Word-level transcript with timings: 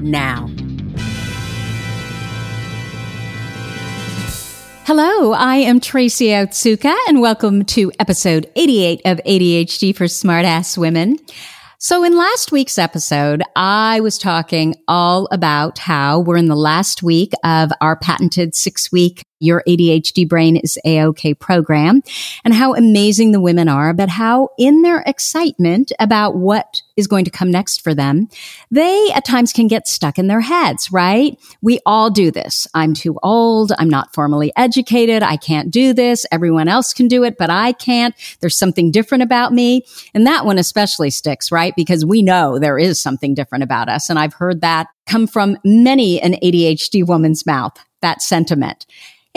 now. 0.00 0.48
Hello, 4.86 5.32
I 5.32 5.56
am 5.56 5.80
Tracy 5.80 6.26
Otsuka, 6.26 6.94
and 7.08 7.20
welcome 7.20 7.64
to 7.64 7.90
episode 7.98 8.50
88 8.54 9.00
of 9.04 9.20
ADHD 9.26 9.96
for 9.96 10.04
Smartass 10.04 10.78
Women. 10.78 11.18
So 11.78 12.04
in 12.04 12.16
last 12.16 12.52
week's 12.52 12.78
episode, 12.78 13.42
I 13.54 14.00
was 14.00 14.16
talking 14.16 14.76
all 14.88 15.28
about 15.30 15.78
how 15.78 16.20
we're 16.20 16.36
in 16.36 16.46
the 16.46 16.56
last 16.56 17.02
week 17.02 17.32
of 17.44 17.70
our 17.80 17.96
patented 17.96 18.54
six 18.54 18.90
week 18.90 19.24
your 19.38 19.62
ADHD 19.68 20.28
brain 20.28 20.56
is 20.56 20.78
a-okay 20.84 21.34
program 21.34 22.02
and 22.44 22.54
how 22.54 22.74
amazing 22.74 23.32
the 23.32 23.40
women 23.40 23.68
are, 23.68 23.92
but 23.92 24.08
how 24.08 24.50
in 24.58 24.82
their 24.82 25.02
excitement 25.06 25.92
about 25.98 26.36
what 26.36 26.82
is 26.96 27.06
going 27.06 27.24
to 27.26 27.30
come 27.30 27.50
next 27.50 27.82
for 27.82 27.94
them, 27.94 28.28
they 28.70 29.10
at 29.14 29.24
times 29.24 29.52
can 29.52 29.68
get 29.68 29.86
stuck 29.86 30.18
in 30.18 30.28
their 30.28 30.40
heads, 30.40 30.90
right? 30.90 31.38
We 31.60 31.80
all 31.84 32.10
do 32.10 32.30
this. 32.30 32.66
I'm 32.72 32.94
too 32.94 33.18
old. 33.22 33.72
I'm 33.78 33.90
not 33.90 34.14
formally 34.14 34.52
educated. 34.56 35.22
I 35.22 35.36
can't 35.36 35.70
do 35.70 35.92
this. 35.92 36.24
Everyone 36.32 36.68
else 36.68 36.94
can 36.94 37.08
do 37.08 37.22
it, 37.22 37.36
but 37.38 37.50
I 37.50 37.72
can't. 37.72 38.14
There's 38.40 38.58
something 38.58 38.90
different 38.90 39.22
about 39.22 39.52
me. 39.52 39.84
And 40.14 40.26
that 40.26 40.46
one 40.46 40.58
especially 40.58 41.10
sticks, 41.10 41.52
right? 41.52 41.74
Because 41.76 42.06
we 42.06 42.22
know 42.22 42.58
there 42.58 42.78
is 42.78 43.00
something 43.00 43.34
different 43.34 43.64
about 43.64 43.88
us. 43.90 44.08
And 44.08 44.18
I've 44.18 44.34
heard 44.34 44.62
that 44.62 44.86
come 45.06 45.26
from 45.26 45.58
many 45.64 46.20
an 46.20 46.36
ADHD 46.42 47.06
woman's 47.06 47.44
mouth, 47.46 47.76
that 48.00 48.22
sentiment. 48.22 48.86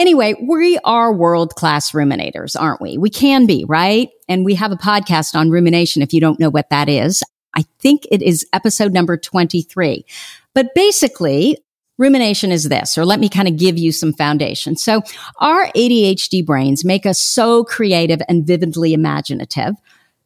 Anyway, 0.00 0.34
we 0.40 0.78
are 0.82 1.12
world 1.12 1.54
class 1.56 1.92
ruminators, 1.92 2.58
aren't 2.58 2.80
we? 2.80 2.96
We 2.96 3.10
can 3.10 3.44
be, 3.44 3.66
right? 3.68 4.08
And 4.30 4.46
we 4.46 4.54
have 4.54 4.72
a 4.72 4.76
podcast 4.76 5.34
on 5.34 5.50
rumination 5.50 6.00
if 6.00 6.14
you 6.14 6.22
don't 6.22 6.40
know 6.40 6.48
what 6.48 6.70
that 6.70 6.88
is. 6.88 7.22
I 7.54 7.66
think 7.80 8.06
it 8.10 8.22
is 8.22 8.46
episode 8.54 8.94
number 8.94 9.18
23. 9.18 10.06
But 10.54 10.74
basically, 10.74 11.58
rumination 11.98 12.50
is 12.50 12.70
this, 12.70 12.96
or 12.96 13.04
let 13.04 13.20
me 13.20 13.28
kind 13.28 13.46
of 13.46 13.58
give 13.58 13.76
you 13.76 13.92
some 13.92 14.14
foundation. 14.14 14.74
So 14.74 15.02
our 15.38 15.66
ADHD 15.76 16.46
brains 16.46 16.82
make 16.82 17.04
us 17.04 17.20
so 17.20 17.62
creative 17.64 18.22
and 18.26 18.46
vividly 18.46 18.94
imaginative. 18.94 19.74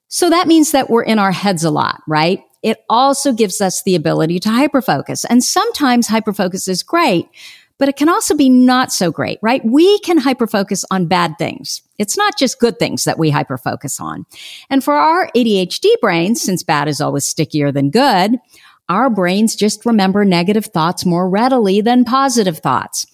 So 0.07 0.31
that 0.31 0.47
means 0.47 0.71
that 0.71 0.89
we're 0.89 1.03
in 1.03 1.19
our 1.19 1.33
heads 1.33 1.65
a 1.65 1.73
lot, 1.73 2.01
right? 2.07 2.45
It 2.63 2.79
also 2.89 3.33
gives 3.33 3.61
us 3.61 3.83
the 3.83 3.97
ability 3.97 4.39
to 4.41 4.51
hyperfocus. 4.51 5.25
And 5.29 5.43
sometimes 5.43 6.07
hyperfocus 6.07 6.69
is 6.69 6.85
great 6.85 7.29
but 7.85 7.91
it 7.91 7.97
can 7.97 8.09
also 8.09 8.35
be 8.35 8.49
not 8.49 8.95
so 8.95 9.11
great, 9.11 9.39
right? 9.43 9.63
We 9.63 9.99
can 9.99 10.19
hyperfocus 10.19 10.87
on 10.91 11.05
bad 11.05 11.37
things. 11.37 11.83
It's 11.99 12.17
not 12.17 12.39
just 12.39 12.59
good 12.59 12.79
things 12.79 13.05
that 13.05 13.19
we 13.19 13.31
hyperfocus 13.31 14.01
on. 14.01 14.25
And 14.71 14.83
for 14.83 14.95
our 14.95 15.29
ADHD 15.37 15.93
brains, 16.01 16.41
since 16.41 16.63
bad 16.63 16.89
is 16.89 17.03
always 17.03 17.27
stickier 17.27 17.71
than 17.71 17.91
good, 17.91 18.39
our 18.89 19.11
brains 19.11 19.55
just 19.55 19.85
remember 19.85 20.25
negative 20.25 20.65
thoughts 20.65 21.05
more 21.05 21.29
readily 21.29 21.83
than 21.83 22.07
positive 22.07 22.61
thoughts. 22.61 23.05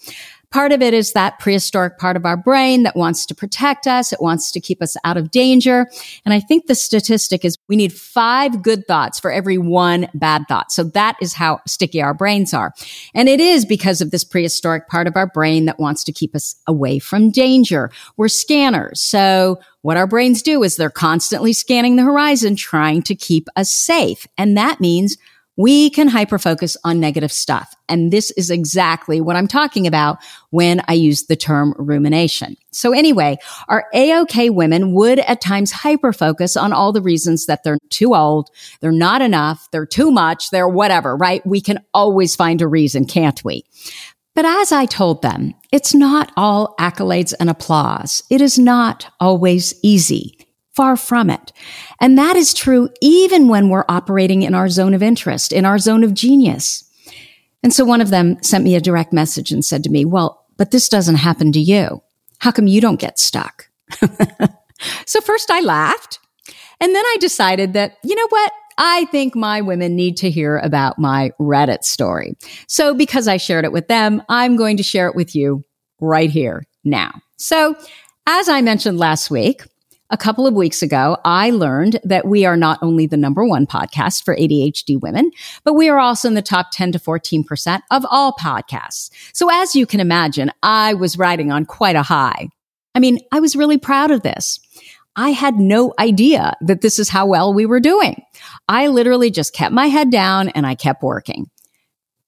Part 0.53 0.73
of 0.73 0.83
it 0.83 0.93
is 0.93 1.13
that 1.13 1.39
prehistoric 1.39 1.97
part 1.97 2.17
of 2.17 2.25
our 2.25 2.37
brain 2.37 2.83
that 2.83 2.97
wants 2.97 3.25
to 3.27 3.37
protect 3.37 3.87
us. 3.87 4.13
It 4.13 4.21
wants 4.21 4.51
to 4.51 4.61
keep 4.61 4.83
us 4.83 4.97
out 5.05 5.17
of 5.17 5.31
danger. 5.31 5.89
And 6.25 6.35
I 6.35 6.41
think 6.41 6.67
the 6.67 6.75
statistic 6.75 7.45
is 7.45 7.57
we 7.69 7.77
need 7.77 7.93
five 7.93 8.61
good 8.61 8.85
thoughts 8.89 9.21
for 9.21 9.31
every 9.31 9.59
one 9.59 10.09
bad 10.13 10.43
thought. 10.49 10.73
So 10.73 10.83
that 10.83 11.17
is 11.21 11.35
how 11.35 11.61
sticky 11.69 12.03
our 12.03 12.15
brains 12.15 12.53
are. 12.53 12.75
And 13.15 13.29
it 13.29 13.39
is 13.39 13.65
because 13.65 14.01
of 14.01 14.11
this 14.11 14.25
prehistoric 14.25 14.89
part 14.89 15.07
of 15.07 15.17
our 15.17 15.29
brain 15.29 15.67
that 15.67 15.79
wants 15.79 16.03
to 16.05 16.13
keep 16.13 16.35
us 16.35 16.57
away 16.67 16.99
from 16.99 17.31
danger. 17.31 17.93
We're 18.17 18.27
scanners. 18.29 19.01
So 19.01 19.61
what 19.83 19.97
our 19.97 20.09
brains 20.09 20.43
do 20.43 20.65
is 20.65 20.75
they're 20.75 20.91
constantly 20.91 21.53
scanning 21.53 21.95
the 21.95 22.03
horizon, 22.03 22.57
trying 22.57 23.03
to 23.03 23.15
keep 23.15 23.49
us 23.55 23.71
safe. 23.71 24.27
And 24.37 24.57
that 24.57 24.81
means 24.81 25.17
we 25.57 25.91
can 25.91 26.09
hyperfocus 26.09 26.77
on 26.85 27.01
negative 27.01 27.33
stuff. 27.33 27.75
And 27.89 28.13
this 28.13 28.31
is 28.33 28.51
exactly 28.51 29.21
what 29.21 29.37
I'm 29.37 29.49
talking 29.49 29.87
about 29.87 30.19
when 30.51 30.81
I 30.89 30.95
use 30.95 31.27
the 31.27 31.37
term 31.37 31.75
rumination. 31.77 32.57
So 32.71 32.93
anyway, 32.93 33.37
our 33.69 33.85
AOK 33.95 34.55
women 34.55 34.93
would 34.95 35.19
at 35.19 35.41
times 35.41 35.73
hyperfocus 35.73 36.61
on 36.61 36.73
all 36.73 36.93
the 36.93 37.03
reasons 37.03 37.47
that 37.47 37.63
they're 37.65 37.79
too 37.91 38.15
old, 38.15 38.49
they're 38.81 38.93
not 38.93 39.23
enough, 39.23 39.69
they're 39.71 39.87
too 39.87 40.11
much, 40.11 40.51
they're 40.51 40.69
whatever, 40.69 41.17
right? 41.17 41.45
We 41.47 41.61
can 41.61 41.81
always 41.93 42.37
find 42.37 42.63
a 42.63 42.69
reason, 42.69 43.05
can't 43.05 43.45
we? 43.45 43.65
But 44.35 44.45
as 44.45 44.73
I 44.73 44.87
told 44.87 45.23
them, 45.23 45.55
it's 45.73 45.95
not 45.95 46.33
all 46.37 46.75
accolades 46.79 47.35
and 47.39 47.51
applause. 47.51 48.23
It 48.31 48.41
is 48.41 48.59
not 48.59 49.13
always 49.19 49.75
easy. 49.83 50.39
Far 50.81 50.97
from 50.97 51.29
it. 51.29 51.53
And 52.01 52.17
that 52.17 52.37
is 52.37 52.55
true 52.55 52.89
even 53.03 53.49
when 53.49 53.69
we're 53.69 53.85
operating 53.87 54.41
in 54.41 54.55
our 54.55 54.71
zone 54.71 54.95
of 54.95 55.03
interest, 55.03 55.53
in 55.53 55.67
our 55.67 55.79
zone 55.79 56.03
of 56.03 56.15
genius. 56.15 56.91
And 57.63 57.71
so 57.71 57.85
one 57.85 58.01
of 58.01 58.09
them 58.09 58.43
sent 58.43 58.65
me 58.65 58.75
a 58.75 58.81
direct 58.81 59.13
message 59.13 59.51
and 59.53 59.63
said 59.63 59.85
to 59.85 59.91
me, 59.91 60.07
well, 60.07 60.47
but 60.57 60.71
this 60.71 60.89
doesn't 60.89 61.17
happen 61.17 61.53
to 61.53 61.61
you. 61.61 62.03
How 62.39 62.51
come 62.51 62.67
you 62.67 62.81
don't 62.81 62.99
get 62.99 63.19
stuck? 63.19 63.69
so 65.05 65.21
first 65.21 65.51
I 65.51 65.61
laughed 65.61 66.19
and 66.81 66.97
then 66.97 67.05
I 67.05 67.19
decided 67.21 67.75
that, 67.75 67.99
you 68.03 68.15
know 68.15 68.29
what? 68.31 68.51
I 68.79 69.05
think 69.13 69.37
my 69.37 69.61
women 69.61 69.97
need 69.97 70.17
to 70.17 70.31
hear 70.31 70.57
about 70.57 70.99
my 70.99 71.33
Reddit 71.39 71.85
story. 71.85 72.39
So 72.69 72.95
because 72.95 73.29
I 73.29 73.37
shared 73.37 73.67
it 73.67 73.73
with 73.73 73.89
them, 73.89 74.23
I'm 74.31 74.57
going 74.57 74.79
to 74.79 74.83
share 74.83 75.09
it 75.09 75.15
with 75.15 75.37
you 75.37 75.63
right 76.01 76.31
here 76.31 76.65
now. 76.85 77.21
So 77.37 77.75
as 78.27 78.49
I 78.49 78.63
mentioned 78.63 78.99
last 78.99 79.31
week, 79.31 79.65
a 80.11 80.17
couple 80.17 80.47
of 80.47 80.55
weeks 80.55 80.83
ago, 80.83 81.17
I 81.25 81.51
learned 81.51 82.01
that 82.05 82.27
we 82.27 82.45
are 82.45 82.57
not 82.57 82.79
only 82.83 83.07
the 83.07 83.17
number 83.17 83.45
one 83.47 83.67
podcast 83.67 84.25
for 84.25 84.37
ADHD 84.37 85.01
women, 85.01 85.31
but 85.65 85.75
we 85.75 85.89
are 85.89 85.99
also 85.99 86.29
in 86.29 86.35
the 86.35 86.43
top 86.43 86.71
10 86.73 86.93
to 86.93 86.99
14% 86.99 87.81
of 87.91 88.05
all 88.11 88.33
podcasts. 88.33 89.11
So 89.33 89.51
as 89.51 89.75
you 89.75 89.87
can 89.87 90.01
imagine, 90.01 90.51
I 90.63 90.95
was 90.95 91.19
riding 91.19 91.53
on 91.53 91.65
quite 91.65 91.97
a 91.97 92.03
high. 92.03 92.49
I 92.95 92.99
mean, 92.99 93.21
I 93.31 93.41
was 93.41 93.55
really 93.55 93.79
proud 93.79 94.11
of 94.11 94.23
this. 94.23 94.59
I 95.17 95.31
had 95.31 95.57
no 95.57 95.93
idea 95.99 96.57
that 96.61 96.81
this 96.81 96.99
is 96.99 97.09
how 97.09 97.27
well 97.27 97.53
we 97.53 97.67
were 97.67 97.81
doing. 97.81 98.23
I 98.69 98.89
literally 98.89 99.31
just 99.31 99.53
kept 99.53 99.73
my 99.73 99.87
head 99.87 100.11
down 100.11 100.49
and 100.51 100.67
I 100.67 100.75
kept 100.75 101.03
working. 101.03 101.51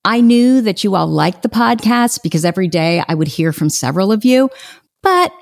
I 0.05 0.21
knew 0.21 0.63
that 0.63 0.83
you 0.83 0.97
all 0.97 1.07
liked 1.07 1.43
the 1.43 1.49
podcast 1.49 2.23
because 2.23 2.45
every 2.45 2.69
day 2.69 3.03
I 3.07 3.15
would 3.15 3.29
hear 3.29 3.53
from 3.53 3.71
several 3.71 4.11
of 4.11 4.25
you, 4.25 4.51
but 5.01 5.33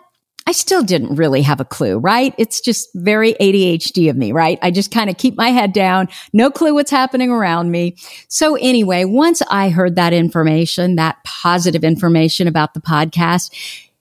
I 0.50 0.52
still 0.52 0.82
didn't 0.82 1.14
really 1.14 1.42
have 1.42 1.60
a 1.60 1.64
clue, 1.64 1.96
right? 1.96 2.34
It's 2.36 2.60
just 2.60 2.88
very 2.96 3.34
ADHD 3.34 4.10
of 4.10 4.16
me, 4.16 4.32
right? 4.32 4.58
I 4.62 4.72
just 4.72 4.90
kind 4.90 5.08
of 5.08 5.16
keep 5.16 5.36
my 5.36 5.50
head 5.50 5.72
down, 5.72 6.08
no 6.32 6.50
clue 6.50 6.74
what's 6.74 6.90
happening 6.90 7.30
around 7.30 7.70
me. 7.70 7.94
So 8.26 8.56
anyway, 8.56 9.04
once 9.04 9.42
I 9.48 9.68
heard 9.68 9.94
that 9.94 10.12
information, 10.12 10.96
that 10.96 11.22
positive 11.22 11.84
information 11.84 12.48
about 12.48 12.74
the 12.74 12.80
podcast, 12.80 13.54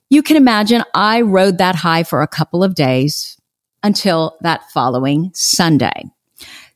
you 0.09 0.23
can 0.23 0.37
imagine 0.37 0.83
I 0.95 1.21
rode 1.21 1.59
that 1.59 1.75
high 1.75 2.01
for 2.01 2.23
a 2.23 2.27
couple 2.27 2.63
of 2.63 2.73
days 2.73 3.39
until 3.83 4.35
that 4.41 4.71
following 4.71 5.29
Sunday. 5.35 6.05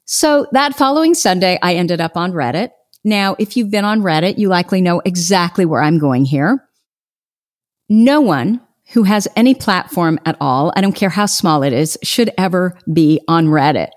So 0.05 0.45
that 0.51 0.75
following 0.75 1.15
Sunday, 1.15 1.57
I 1.63 1.73
ended 1.73 1.99
up 1.99 2.15
on 2.15 2.33
Reddit. 2.33 2.69
Now, 3.03 3.35
if 3.39 3.57
you've 3.57 3.71
been 3.71 3.85
on 3.85 4.01
Reddit, 4.01 4.37
you 4.37 4.49
likely 4.49 4.81
know 4.81 5.01
exactly 5.03 5.65
where 5.65 5.81
I'm 5.81 5.97
going 5.97 6.25
here. 6.25 6.63
No 7.89 8.21
one 8.21 8.61
who 8.93 9.03
has 9.03 9.27
any 9.35 9.53
platform 9.53 10.19
at 10.25 10.37
all, 10.39 10.71
I 10.75 10.81
don't 10.81 10.95
care 10.95 11.09
how 11.09 11.25
small 11.25 11.63
it 11.63 11.73
is, 11.73 11.97
should 12.03 12.31
ever 12.37 12.77
be 12.91 13.21
on 13.27 13.47
Reddit. 13.47 13.89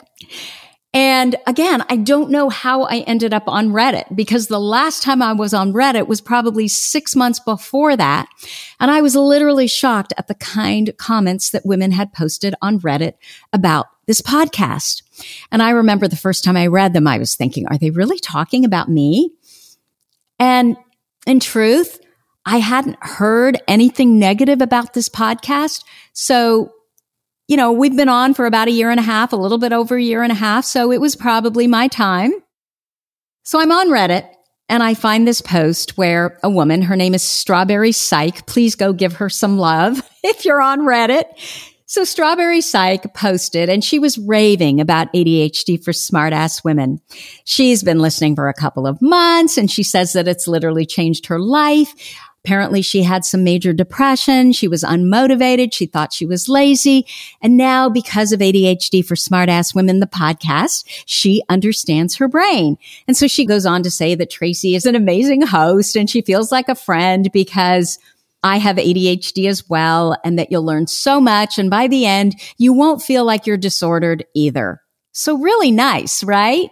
And 0.95 1.37
again, 1.47 1.85
I 1.91 1.97
don't 1.97 2.31
know 2.31 2.49
how 2.49 2.85
I 2.85 3.01
ended 3.01 3.35
up 3.35 3.45
on 3.47 3.69
Reddit 3.69 4.17
because 4.17 4.47
the 4.47 4.59
last 4.59 5.03
time 5.03 5.21
I 5.21 5.35
was 5.35 5.53
on 5.53 5.75
Reddit 5.75 6.07
was 6.07 6.23
probably 6.23 6.69
six 6.69 7.15
months 7.15 7.39
before 7.39 7.95
that. 7.97 8.27
And 8.81 8.91
I 8.91 9.03
was 9.03 9.15
literally 9.15 9.67
shocked 9.67 10.15
at 10.17 10.27
the 10.27 10.35
kind 10.35 10.97
comments 10.97 11.51
that 11.51 11.67
women 11.67 11.93
had 11.93 12.15
posted 12.15 12.55
on 12.63 12.81
Reddit 12.81 13.13
about 13.53 13.89
this 14.07 14.23
podcast. 14.23 15.03
And 15.53 15.63
I 15.63 15.71
remember 15.71 16.09
the 16.09 16.17
first 16.17 16.43
time 16.43 16.57
I 16.57 16.69
read 16.69 16.95
them, 16.95 17.07
I 17.07 17.19
was 17.19 17.35
thinking, 17.35 17.67
are 17.69 17.77
they 17.77 17.91
really 17.91 18.19
talking 18.19 18.65
about 18.65 18.89
me? 18.89 19.31
And 20.39 20.79
in 21.27 21.41
truth, 21.41 22.01
I 22.47 22.59
hadn't 22.59 22.97
heard 23.01 23.61
anything 23.67 24.19
negative 24.19 24.63
about 24.63 24.95
this 24.95 25.09
podcast. 25.09 25.85
So, 26.13 26.73
you 27.49 27.57
know, 27.57 27.73
we've 27.73 27.97
been 27.97 28.09
on 28.09 28.35
for 28.35 28.47
about 28.47 28.69
a 28.69 28.73
year 28.73 28.91
and 28.91 29.01
a 29.01 29.03
half, 29.03 29.33
a 29.33 29.37
little 29.37 29.59
bit 29.59 29.73
over 29.73 29.97
a 29.97 30.03
year 30.03 30.23
and 30.23 30.31
a 30.31 30.37
half. 30.37 30.65
So 30.65 30.93
it 30.93 31.01
was 31.01 31.17
probably 31.17 31.67
my 31.67 31.89
time. 31.89 32.33
So 33.43 33.61
I'm 33.61 33.73
on 33.73 33.89
Reddit 33.89 34.29
and 34.69 34.83
I 34.83 34.95
find 34.95 35.27
this 35.27 35.41
post 35.41 35.99
where 35.99 36.39
a 36.43 36.51
woman, 36.51 36.83
her 36.83 36.97
name 36.97 37.15
is 37.15 37.23
Strawberry 37.23 37.93
Psych. 37.93 38.47
Please 38.47 38.77
go 38.77 38.93
give 38.93 39.15
her 39.15 39.29
some 39.29 39.59
love 39.59 40.01
if 40.25 40.45
you're 40.45 40.63
on 40.63 40.81
Reddit. 40.81 41.25
So 41.89 42.03
Strawberry 42.03 42.61
Psych 42.61 43.15
posted 43.15 43.69
and 43.69 43.85
she 43.85 44.01
was 44.01 44.19
raving 44.19 44.81
about 44.81 45.13
ADHD 45.13 45.83
for 45.83 45.93
smartass 45.93 46.65
women. 46.65 47.01
She's 47.45 47.85
been 47.85 48.01
listening 48.01 48.35
for 48.35 48.49
a 48.49 48.55
couple 48.55 48.89
of 48.89 49.01
months 49.01 49.57
and 49.57 49.71
she 49.71 49.85
says 49.85 50.13
that 50.15 50.27
it's 50.27 50.49
literally 50.49 50.85
changed 50.85 51.27
her 51.27 51.39
life. 51.39 51.95
Apparently 52.47 52.81
she 52.81 53.03
had 53.03 53.25
some 53.25 53.43
major 53.43 53.73
depression. 53.73 54.53
She 54.53 54.69
was 54.69 54.85
unmotivated. 54.85 55.75
She 55.75 55.87
thought 55.87 56.13
she 56.13 56.25
was 56.25 56.49
lazy. 56.49 57.05
And 57.43 57.57
now 57.57 57.89
because 57.89 58.31
of 58.31 58.39
ADHD 58.39 59.05
for 59.05 59.17
smartass 59.17 59.75
women, 59.75 59.99
the 59.99 60.07
podcast, 60.07 60.85
she 61.07 61.43
understands 61.49 62.15
her 62.15 62.29
brain. 62.29 62.77
And 63.09 63.17
so 63.17 63.27
she 63.27 63.47
goes 63.47 63.67
on 63.67 63.83
to 63.83 63.91
say 63.91 64.15
that 64.15 64.31
Tracy 64.31 64.77
is 64.77 64.87
an 64.87 64.95
amazing 64.95 65.43
host 65.43 65.97
and 65.97 66.09
she 66.09 66.23
feels 66.23 66.53
like 66.53 66.69
a 66.69 66.77
friend 66.77 67.33
because 67.33 67.99
I 68.45 68.59
have 68.59 68.77
ADHD 68.77 69.49
as 69.49 69.69
well 69.69 70.17
and 70.23 70.39
that 70.39 70.53
you'll 70.53 70.65
learn 70.65 70.87
so 70.87 71.21
much. 71.21 71.59
And 71.59 71.69
by 71.69 71.89
the 71.89 72.07
end, 72.07 72.37
you 72.59 72.73
won't 72.73 73.03
feel 73.03 73.25
like 73.25 73.49
you're 73.49 73.57
disordered 73.57 74.25
either. 74.37 74.81
So 75.11 75.37
really 75.37 75.73
nice, 75.73 76.23
right? 76.23 76.71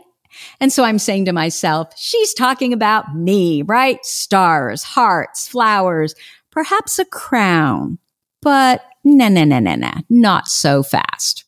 And 0.60 0.72
so 0.72 0.84
I'm 0.84 0.98
saying 0.98 1.26
to 1.26 1.32
myself, 1.32 1.92
she's 1.96 2.34
talking 2.34 2.72
about 2.72 3.14
me, 3.14 3.62
right? 3.62 4.04
Stars, 4.04 4.82
hearts, 4.82 5.48
flowers, 5.48 6.14
perhaps 6.50 6.98
a 6.98 7.04
crown. 7.04 7.98
But 8.42 8.84
no, 9.04 9.28
no, 9.28 9.44
no, 9.44 9.58
no, 9.58 9.74
no, 9.74 9.92
not 10.08 10.48
so 10.48 10.82
fast. 10.82 11.44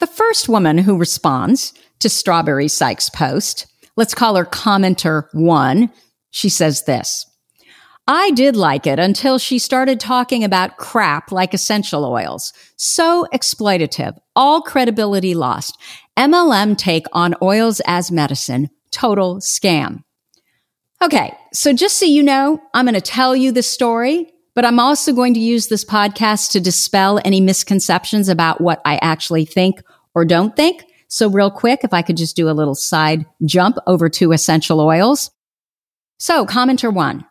The 0.00 0.06
first 0.06 0.48
woman 0.48 0.78
who 0.78 0.98
responds 0.98 1.72
to 2.00 2.08
Strawberry 2.08 2.68
Psych's 2.68 3.10
post, 3.10 3.66
let's 3.96 4.14
call 4.14 4.36
her 4.36 4.44
commenter 4.44 5.28
one, 5.32 5.90
she 6.30 6.48
says 6.48 6.84
this. 6.84 7.26
I 8.06 8.32
did 8.32 8.54
like 8.54 8.86
it 8.86 8.98
until 8.98 9.38
she 9.38 9.58
started 9.58 9.98
talking 9.98 10.44
about 10.44 10.76
crap 10.76 11.32
like 11.32 11.54
essential 11.54 12.04
oils. 12.04 12.52
So 12.76 13.26
exploitative, 13.32 14.18
all 14.36 14.60
credibility 14.60 15.34
lost. 15.34 15.78
MLM 16.16 16.76
take 16.76 17.06
on 17.12 17.34
oils 17.42 17.80
as 17.86 18.12
medicine, 18.12 18.70
total 18.90 19.36
scam. 19.36 20.04
Okay, 21.02 21.36
so 21.52 21.72
just 21.72 21.98
so 21.98 22.06
you 22.06 22.22
know, 22.22 22.62
I'm 22.72 22.86
going 22.86 22.94
to 22.94 23.00
tell 23.00 23.34
you 23.34 23.52
the 23.52 23.62
story, 23.62 24.32
but 24.54 24.64
I'm 24.64 24.78
also 24.78 25.12
going 25.12 25.34
to 25.34 25.40
use 25.40 25.66
this 25.66 25.84
podcast 25.84 26.52
to 26.52 26.60
dispel 26.60 27.20
any 27.24 27.40
misconceptions 27.40 28.28
about 28.28 28.60
what 28.60 28.80
I 28.84 28.98
actually 29.02 29.44
think 29.44 29.82
or 30.14 30.24
don't 30.24 30.54
think. 30.54 30.84
So 31.08 31.28
real 31.28 31.50
quick, 31.50 31.80
if 31.82 31.92
I 31.92 32.02
could 32.02 32.16
just 32.16 32.36
do 32.36 32.48
a 32.48 32.52
little 32.52 32.74
side 32.74 33.26
jump 33.44 33.76
over 33.86 34.08
to 34.10 34.32
essential 34.32 34.80
oils. 34.80 35.30
So 36.18 36.46
commenter 36.46 36.92
one, 36.92 37.24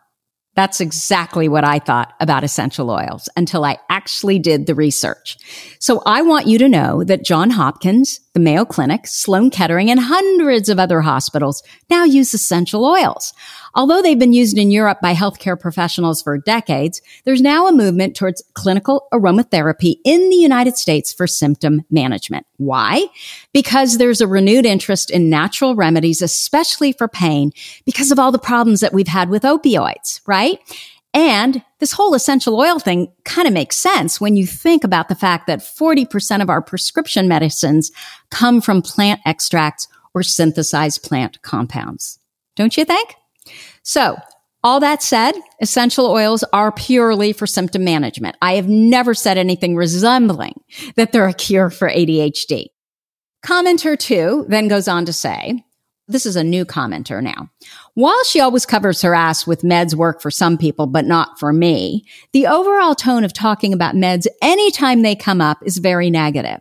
that's 0.54 0.80
exactly 0.80 1.48
what 1.48 1.64
I 1.64 1.78
thought 1.78 2.12
about 2.20 2.44
essential 2.44 2.90
oils 2.90 3.28
until 3.36 3.64
I 3.64 3.78
actually 3.88 4.38
did 4.38 4.66
the 4.66 4.74
research. 4.74 5.36
So 5.80 6.02
I 6.06 6.22
want 6.22 6.46
you 6.46 6.58
to 6.58 6.68
know 6.68 7.02
that 7.04 7.24
John 7.24 7.50
Hopkins, 7.50 8.20
the 8.34 8.40
Mayo 8.40 8.64
Clinic, 8.64 9.06
Sloan 9.06 9.48
Kettering, 9.48 9.90
and 9.90 10.00
hundreds 10.00 10.68
of 10.68 10.80
other 10.80 11.00
hospitals 11.00 11.62
now 11.88 12.02
use 12.02 12.34
essential 12.34 12.84
oils. 12.84 13.32
Although 13.76 14.02
they've 14.02 14.18
been 14.18 14.32
used 14.32 14.58
in 14.58 14.72
Europe 14.72 14.98
by 15.00 15.14
healthcare 15.14 15.58
professionals 15.58 16.20
for 16.20 16.36
decades, 16.38 17.00
there's 17.24 17.40
now 17.40 17.68
a 17.68 17.72
movement 17.72 18.16
towards 18.16 18.42
clinical 18.54 19.06
aromatherapy 19.12 19.96
in 20.04 20.28
the 20.30 20.36
United 20.36 20.76
States 20.76 21.12
for 21.12 21.28
symptom 21.28 21.82
management. 21.90 22.44
Why? 22.56 23.06
Because 23.52 23.98
there's 23.98 24.20
a 24.20 24.26
renewed 24.26 24.66
interest 24.66 25.10
in 25.10 25.30
natural 25.30 25.76
remedies, 25.76 26.20
especially 26.20 26.92
for 26.92 27.06
pain, 27.06 27.52
because 27.84 28.10
of 28.10 28.18
all 28.18 28.32
the 28.32 28.38
problems 28.38 28.80
that 28.80 28.92
we've 28.92 29.08
had 29.08 29.28
with 29.28 29.44
opioids, 29.44 30.20
right? 30.26 30.58
And 31.14 31.62
this 31.78 31.92
whole 31.92 32.14
essential 32.14 32.56
oil 32.58 32.80
thing 32.80 33.12
kind 33.24 33.46
of 33.46 33.54
makes 33.54 33.76
sense 33.76 34.20
when 34.20 34.36
you 34.36 34.46
think 34.46 34.82
about 34.82 35.08
the 35.08 35.14
fact 35.14 35.46
that 35.46 35.60
40% 35.60 36.42
of 36.42 36.50
our 36.50 36.60
prescription 36.60 37.28
medicines 37.28 37.92
come 38.30 38.60
from 38.60 38.82
plant 38.82 39.20
extracts 39.24 39.86
or 40.12 40.24
synthesized 40.24 41.04
plant 41.04 41.40
compounds. 41.42 42.18
Don't 42.56 42.76
you 42.76 42.84
think? 42.84 43.14
So 43.82 44.16
all 44.64 44.80
that 44.80 45.02
said, 45.02 45.34
essential 45.60 46.06
oils 46.06 46.42
are 46.52 46.72
purely 46.72 47.32
for 47.32 47.46
symptom 47.46 47.84
management. 47.84 48.36
I 48.42 48.54
have 48.54 48.68
never 48.68 49.14
said 49.14 49.38
anything 49.38 49.76
resembling 49.76 50.60
that 50.96 51.12
they're 51.12 51.28
a 51.28 51.34
cure 51.34 51.70
for 51.70 51.88
ADHD. 51.88 52.66
Commenter 53.44 53.96
two 53.96 54.46
then 54.48 54.68
goes 54.68 54.88
on 54.88 55.04
to 55.04 55.12
say, 55.12 55.62
this 56.06 56.26
is 56.26 56.36
a 56.36 56.44
new 56.44 56.64
commenter 56.64 57.22
now. 57.22 57.48
While 57.94 58.22
she 58.24 58.40
always 58.40 58.66
covers 58.66 59.02
her 59.02 59.14
ass 59.14 59.46
with 59.46 59.62
meds 59.62 59.94
work 59.94 60.20
for 60.20 60.30
some 60.30 60.58
people, 60.58 60.86
but 60.86 61.06
not 61.06 61.38
for 61.38 61.52
me, 61.52 62.04
the 62.32 62.46
overall 62.46 62.94
tone 62.94 63.24
of 63.24 63.32
talking 63.32 63.72
about 63.72 63.94
meds 63.94 64.26
anytime 64.42 65.02
they 65.02 65.16
come 65.16 65.40
up 65.40 65.58
is 65.62 65.78
very 65.78 66.10
negative. 66.10 66.60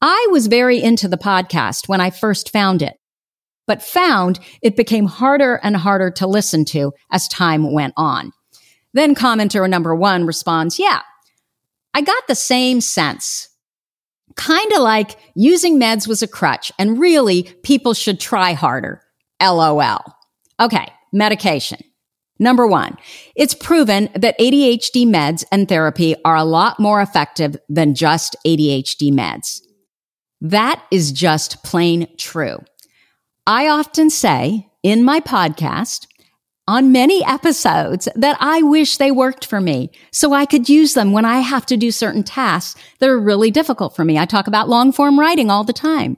I 0.00 0.28
was 0.30 0.46
very 0.46 0.82
into 0.82 1.08
the 1.08 1.18
podcast 1.18 1.88
when 1.88 2.00
I 2.00 2.10
first 2.10 2.50
found 2.50 2.80
it 2.80 3.00
but 3.70 3.84
found 3.84 4.40
it 4.62 4.74
became 4.74 5.06
harder 5.06 5.60
and 5.62 5.76
harder 5.76 6.10
to 6.10 6.26
listen 6.26 6.64
to 6.64 6.92
as 7.12 7.28
time 7.28 7.72
went 7.72 7.94
on. 7.96 8.32
Then 8.94 9.14
commenter 9.14 9.70
number 9.70 9.94
one 9.94 10.26
responds, 10.26 10.76
yeah, 10.76 11.02
I 11.94 12.00
got 12.00 12.26
the 12.26 12.34
same 12.34 12.80
sense. 12.80 13.48
Kind 14.36 14.72
of 14.72 14.80
like 14.80 15.16
using 15.34 15.78
meds 15.78 16.06
was 16.06 16.22
a 16.22 16.28
crutch 16.28 16.72
and 16.78 16.98
really 16.98 17.44
people 17.62 17.94
should 17.94 18.20
try 18.20 18.52
harder. 18.52 19.02
LOL. 19.42 20.14
Okay. 20.60 20.88
Medication. 21.12 21.80
Number 22.38 22.66
one, 22.66 22.96
it's 23.36 23.54
proven 23.54 24.08
that 24.14 24.38
ADHD 24.38 25.06
meds 25.06 25.44
and 25.52 25.68
therapy 25.68 26.14
are 26.24 26.36
a 26.36 26.44
lot 26.44 26.80
more 26.80 27.02
effective 27.02 27.56
than 27.68 27.94
just 27.94 28.34
ADHD 28.46 29.12
meds. 29.12 29.60
That 30.40 30.82
is 30.90 31.12
just 31.12 31.62
plain 31.62 32.08
true. 32.16 32.58
I 33.46 33.68
often 33.68 34.08
say 34.08 34.68
in 34.82 35.04
my 35.04 35.20
podcast 35.20 36.06
on 36.70 36.92
many 36.92 37.24
episodes 37.24 38.08
that 38.14 38.36
I 38.38 38.62
wish 38.62 38.96
they 38.96 39.10
worked 39.10 39.44
for 39.44 39.60
me 39.60 39.90
so 40.12 40.32
I 40.32 40.46
could 40.46 40.68
use 40.68 40.94
them 40.94 41.10
when 41.10 41.24
I 41.24 41.40
have 41.40 41.66
to 41.66 41.76
do 41.76 41.90
certain 41.90 42.22
tasks 42.22 42.80
that 43.00 43.08
are 43.08 43.18
really 43.18 43.50
difficult 43.50 43.96
for 43.96 44.04
me. 44.04 44.16
I 44.16 44.24
talk 44.24 44.46
about 44.46 44.68
long 44.68 44.92
form 44.92 45.18
writing 45.18 45.50
all 45.50 45.64
the 45.64 45.72
time. 45.72 46.16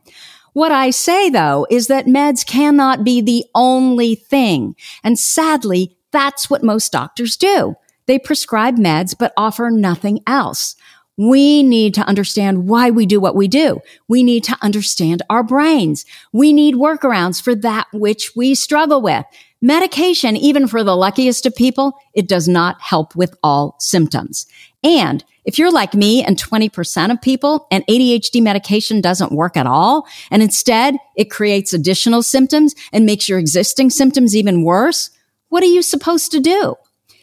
What 0.52 0.70
I 0.70 0.90
say 0.90 1.30
though 1.30 1.66
is 1.70 1.86
that 1.86 2.04
meds 2.04 2.44
cannot 2.44 3.02
be 3.02 3.22
the 3.22 3.46
only 3.54 4.14
thing. 4.14 4.76
And 5.02 5.18
sadly, 5.18 5.96
that's 6.10 6.50
what 6.50 6.62
most 6.62 6.92
doctors 6.92 7.38
do. 7.38 7.74
They 8.04 8.18
prescribe 8.18 8.76
meds, 8.76 9.16
but 9.18 9.32
offer 9.38 9.70
nothing 9.70 10.20
else. 10.26 10.76
We 11.16 11.62
need 11.62 11.94
to 11.94 12.06
understand 12.06 12.68
why 12.68 12.90
we 12.90 13.06
do 13.06 13.20
what 13.20 13.36
we 13.36 13.48
do. 13.48 13.80
We 14.06 14.22
need 14.22 14.44
to 14.44 14.58
understand 14.60 15.22
our 15.30 15.42
brains. 15.42 16.04
We 16.32 16.52
need 16.52 16.74
workarounds 16.74 17.40
for 17.40 17.54
that 17.54 17.86
which 17.92 18.32
we 18.36 18.54
struggle 18.54 19.00
with. 19.00 19.24
Medication, 19.62 20.36
even 20.36 20.66
for 20.66 20.84
the 20.84 20.96
luckiest 20.96 21.46
of 21.46 21.54
people, 21.54 21.94
it 22.12 22.28
does 22.28 22.48
not 22.48 22.80
help 22.80 23.16
with 23.16 23.34
all 23.42 23.76
symptoms. 23.78 24.46
And 24.84 25.24
if 25.44 25.58
you're 25.58 25.72
like 25.72 25.94
me 25.94 26.22
and 26.22 26.36
20% 26.36 27.10
of 27.10 27.22
people 27.22 27.66
and 27.70 27.86
ADHD 27.86 28.42
medication 28.42 29.00
doesn't 29.00 29.32
work 29.32 29.56
at 29.56 29.66
all, 29.66 30.06
and 30.30 30.42
instead 30.42 30.96
it 31.16 31.30
creates 31.30 31.72
additional 31.72 32.22
symptoms 32.22 32.74
and 32.92 33.06
makes 33.06 33.28
your 33.28 33.38
existing 33.38 33.90
symptoms 33.90 34.36
even 34.36 34.62
worse, 34.62 35.10
what 35.48 35.62
are 35.62 35.66
you 35.66 35.82
supposed 35.82 36.32
to 36.32 36.40
do? 36.40 36.76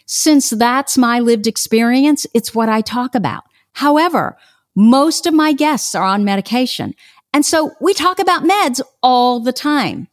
Since 0.05 0.49
that's 0.49 0.97
my 0.97 1.19
lived 1.19 1.45
experience, 1.45 2.25
it's 2.33 2.55
what 2.55 2.69
I 2.69 2.81
talk 2.81 3.15
about. 3.15 3.43
However, 3.73 4.37
most 4.75 5.25
of 5.25 5.33
my 5.33 5.53
guests 5.53 5.93
are 5.93 6.03
on 6.03 6.23
medication. 6.23 6.95
And 7.33 7.45
so 7.45 7.71
we 7.79 7.93
talk 7.93 8.19
about 8.19 8.43
meds 8.43 8.81
all 9.03 9.39
the 9.39 9.53
time. 9.53 10.07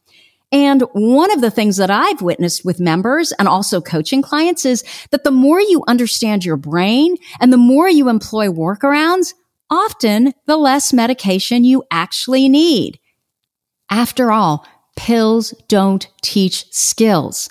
And 0.51 0.81
one 0.93 1.31
of 1.31 1.41
the 1.41 1.51
things 1.51 1.75
that 1.77 1.91
I've 1.91 2.21
witnessed 2.21 2.63
with 2.63 2.79
members 2.79 3.33
and 3.33 3.47
also 3.47 3.81
coaching 3.81 4.21
clients 4.21 4.65
is 4.65 4.83
that 5.11 5.23
the 5.23 5.31
more 5.31 5.59
you 5.59 5.83
understand 5.87 6.45
your 6.45 6.55
brain 6.55 7.17
and 7.41 7.51
the 7.51 7.57
more 7.57 7.89
you 7.89 8.07
employ 8.07 8.47
workarounds, 8.47 9.33
often 9.69 10.33
the 10.45 10.55
less 10.55 10.93
medication 10.93 11.65
you 11.65 11.83
actually 11.91 12.47
need. 12.47 12.99
After 13.89 14.31
all, 14.31 14.65
pills 14.95 15.53
don't 15.67 16.07
teach 16.21 16.65
skills. 16.71 17.49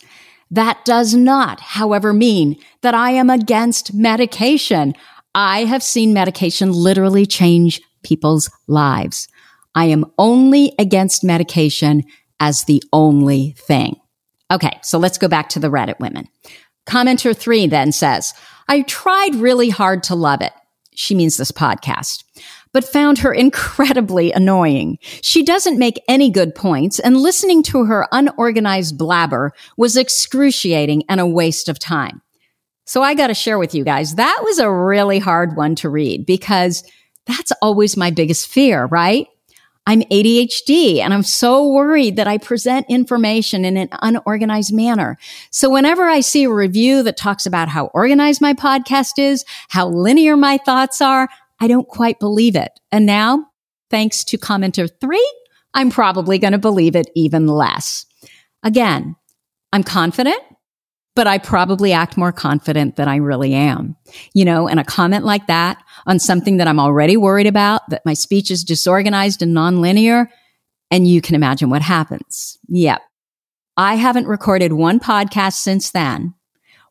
That 0.50 0.84
does 0.84 1.14
not, 1.14 1.60
however, 1.60 2.14
mean 2.14 2.56
that 2.80 2.94
I 2.94 3.10
am 3.10 3.28
against 3.28 3.92
medication. 3.92 4.94
I 5.34 5.64
have 5.64 5.82
seen 5.82 6.14
medication 6.14 6.72
literally 6.72 7.26
change 7.26 7.82
people's 8.02 8.50
lives. 8.66 9.28
I 9.74 9.86
am 9.86 10.06
only 10.16 10.72
against 10.78 11.24
medication 11.24 12.04
as 12.40 12.64
the 12.64 12.82
only 12.92 13.52
thing. 13.52 13.96
Okay, 14.50 14.78
so 14.82 14.98
let's 14.98 15.18
go 15.18 15.28
back 15.28 15.48
to 15.50 15.58
the 15.58 15.70
Reddit 15.70 15.98
women. 15.98 16.28
Commenter 16.86 17.36
three 17.36 17.66
then 17.66 17.90
says, 17.92 18.32
I 18.68 18.82
tried 18.82 19.34
really 19.34 19.70
hard 19.70 20.02
to 20.04 20.14
love 20.14 20.40
it. 20.40 20.52
She 20.94 21.14
means 21.14 21.36
this 21.36 21.52
podcast, 21.52 22.24
but 22.72 22.84
found 22.84 23.18
her 23.18 23.32
incredibly 23.34 24.32
annoying. 24.32 24.98
She 25.02 25.44
doesn't 25.44 25.78
make 25.78 26.02
any 26.08 26.30
good 26.30 26.54
points, 26.54 26.98
and 26.98 27.16
listening 27.16 27.62
to 27.64 27.84
her 27.84 28.06
unorganized 28.12 28.96
blabber 28.96 29.52
was 29.76 29.96
excruciating 29.96 31.02
and 31.08 31.20
a 31.20 31.26
waste 31.26 31.68
of 31.68 31.78
time. 31.78 32.22
So 32.84 33.02
I 33.02 33.14
got 33.14 33.28
to 33.28 33.34
share 33.34 33.58
with 33.58 33.74
you 33.74 33.82
guys, 33.82 34.14
that 34.14 34.40
was 34.44 34.60
a 34.60 34.70
really 34.70 35.18
hard 35.18 35.56
one 35.56 35.74
to 35.76 35.90
read 35.90 36.24
because 36.24 36.84
that's 37.26 37.50
always 37.60 37.96
my 37.96 38.12
biggest 38.12 38.46
fear, 38.46 38.86
right? 38.86 39.26
I'm 39.86 40.02
ADHD 40.02 40.98
and 40.98 41.14
I'm 41.14 41.22
so 41.22 41.68
worried 41.68 42.16
that 42.16 42.26
I 42.26 42.38
present 42.38 42.86
information 42.88 43.64
in 43.64 43.76
an 43.76 43.88
unorganized 44.02 44.74
manner. 44.74 45.16
So 45.50 45.70
whenever 45.70 46.04
I 46.04 46.20
see 46.20 46.44
a 46.44 46.52
review 46.52 47.02
that 47.04 47.16
talks 47.16 47.46
about 47.46 47.68
how 47.68 47.86
organized 47.94 48.40
my 48.40 48.52
podcast 48.52 49.18
is, 49.18 49.44
how 49.68 49.88
linear 49.88 50.36
my 50.36 50.58
thoughts 50.58 51.00
are, 51.00 51.28
I 51.60 51.68
don't 51.68 51.86
quite 51.86 52.18
believe 52.18 52.56
it. 52.56 52.72
And 52.90 53.06
now, 53.06 53.46
thanks 53.90 54.24
to 54.24 54.38
commenter 54.38 54.90
three, 55.00 55.32
I'm 55.72 55.90
probably 55.90 56.38
going 56.38 56.52
to 56.52 56.58
believe 56.58 56.96
it 56.96 57.10
even 57.14 57.46
less. 57.46 58.06
Again, 58.62 59.14
I'm 59.72 59.84
confident 59.84 60.40
but 61.16 61.26
I 61.26 61.38
probably 61.38 61.92
act 61.92 62.16
more 62.16 62.30
confident 62.30 62.94
than 62.94 63.08
I 63.08 63.16
really 63.16 63.54
am. 63.54 63.96
You 64.34 64.44
know, 64.44 64.68
and 64.68 64.78
a 64.78 64.84
comment 64.84 65.24
like 65.24 65.48
that 65.48 65.82
on 66.06 66.20
something 66.20 66.58
that 66.58 66.68
I'm 66.68 66.78
already 66.78 67.16
worried 67.16 67.48
about, 67.48 67.88
that 67.90 68.04
my 68.04 68.14
speech 68.14 68.50
is 68.50 68.62
disorganized 68.62 69.42
and 69.42 69.56
nonlinear, 69.56 70.28
and 70.90 71.08
you 71.08 71.20
can 71.20 71.34
imagine 71.34 71.70
what 71.70 71.82
happens. 71.82 72.58
Yep. 72.68 73.00
I 73.76 73.96
haven't 73.96 74.28
recorded 74.28 74.74
one 74.74 75.00
podcast 75.00 75.54
since 75.54 75.90
then 75.90 76.34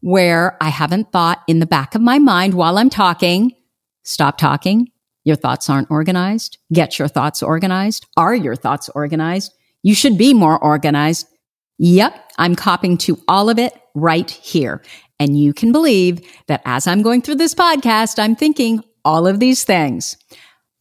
where 0.02 0.58
I 0.62 0.70
haven't 0.70 1.12
thought 1.12 1.42
in 1.48 1.60
the 1.60 1.66
back 1.66 1.96
of 1.96 2.02
my 2.02 2.20
mind 2.20 2.54
while 2.54 2.78
I'm 2.78 2.90
talking, 2.90 3.54
stop 4.04 4.38
talking. 4.38 4.92
Your 5.24 5.36
thoughts 5.36 5.68
aren't 5.70 5.90
organized. 5.90 6.60
Get 6.72 7.00
your 7.00 7.08
thoughts 7.08 7.42
organized. 7.42 8.06
Are 8.16 8.36
your 8.36 8.56
thoughts 8.56 8.90
organized? 8.90 9.54
You 9.82 9.96
should 9.96 10.18
be 10.18 10.36
more 10.36 10.64
organized. 10.64 11.28
Yep. 11.80 12.34
I'm 12.38 12.56
copying 12.56 12.98
to 13.00 13.20
all 13.28 13.50
of 13.50 13.58
it 13.58 13.74
right 13.96 14.30
here. 14.30 14.84
And 15.20 15.38
you 15.40 15.54
can 15.54 15.72
believe 15.72 16.22
that 16.48 16.62
as 16.66 16.88
I'm 16.88 17.02
going 17.02 17.22
through 17.22 17.36
this 17.36 17.56
podcast, 17.56 18.20
I'm 18.20 18.36
thinking 18.36 18.84
all 19.04 19.28
of 19.28 19.40
these 19.40 19.64
things. 19.64 20.18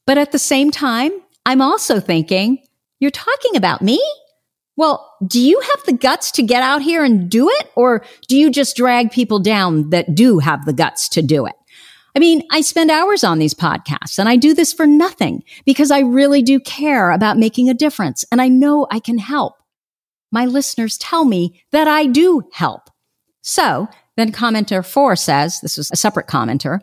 But 0.06 0.18
at 0.18 0.32
the 0.32 0.38
same 0.38 0.70
time, 0.70 1.12
I'm 1.46 1.62
also 1.62 2.00
thinking, 2.00 2.58
you're 3.00 3.10
talking 3.10 3.56
about 3.56 3.82
me? 3.82 4.02
Well, 4.76 5.14
do 5.24 5.40
you 5.40 5.60
have 5.60 5.84
the 5.84 5.92
guts 5.92 6.32
to 6.32 6.42
get 6.42 6.62
out 6.62 6.82
here 6.82 7.04
and 7.04 7.30
do 7.30 7.48
it? 7.48 7.70
Or 7.76 8.04
do 8.28 8.36
you 8.36 8.50
just 8.50 8.76
drag 8.76 9.12
people 9.12 9.38
down 9.38 9.90
that 9.90 10.14
do 10.14 10.40
have 10.40 10.64
the 10.64 10.72
guts 10.72 11.08
to 11.10 11.22
do 11.22 11.46
it? 11.46 11.54
I 12.16 12.20
mean, 12.20 12.42
I 12.50 12.60
spend 12.60 12.90
hours 12.90 13.24
on 13.24 13.38
these 13.38 13.54
podcasts 13.54 14.18
and 14.18 14.28
I 14.28 14.36
do 14.36 14.54
this 14.54 14.72
for 14.72 14.86
nothing 14.86 15.42
because 15.64 15.90
I 15.90 16.00
really 16.00 16.42
do 16.42 16.60
care 16.60 17.10
about 17.10 17.38
making 17.38 17.68
a 17.68 17.74
difference 17.74 18.24
and 18.30 18.40
I 18.40 18.48
know 18.48 18.86
I 18.90 19.00
can 19.00 19.18
help. 19.18 19.54
My 20.30 20.46
listeners 20.46 20.96
tell 20.98 21.24
me 21.24 21.62
that 21.72 21.88
I 21.88 22.06
do 22.06 22.42
help. 22.52 22.90
So 23.46 23.88
then 24.16 24.32
commenter 24.32 24.84
four 24.84 25.16
says, 25.16 25.60
this 25.60 25.76
was 25.76 25.90
a 25.90 25.96
separate 25.96 26.26
commenter. 26.26 26.80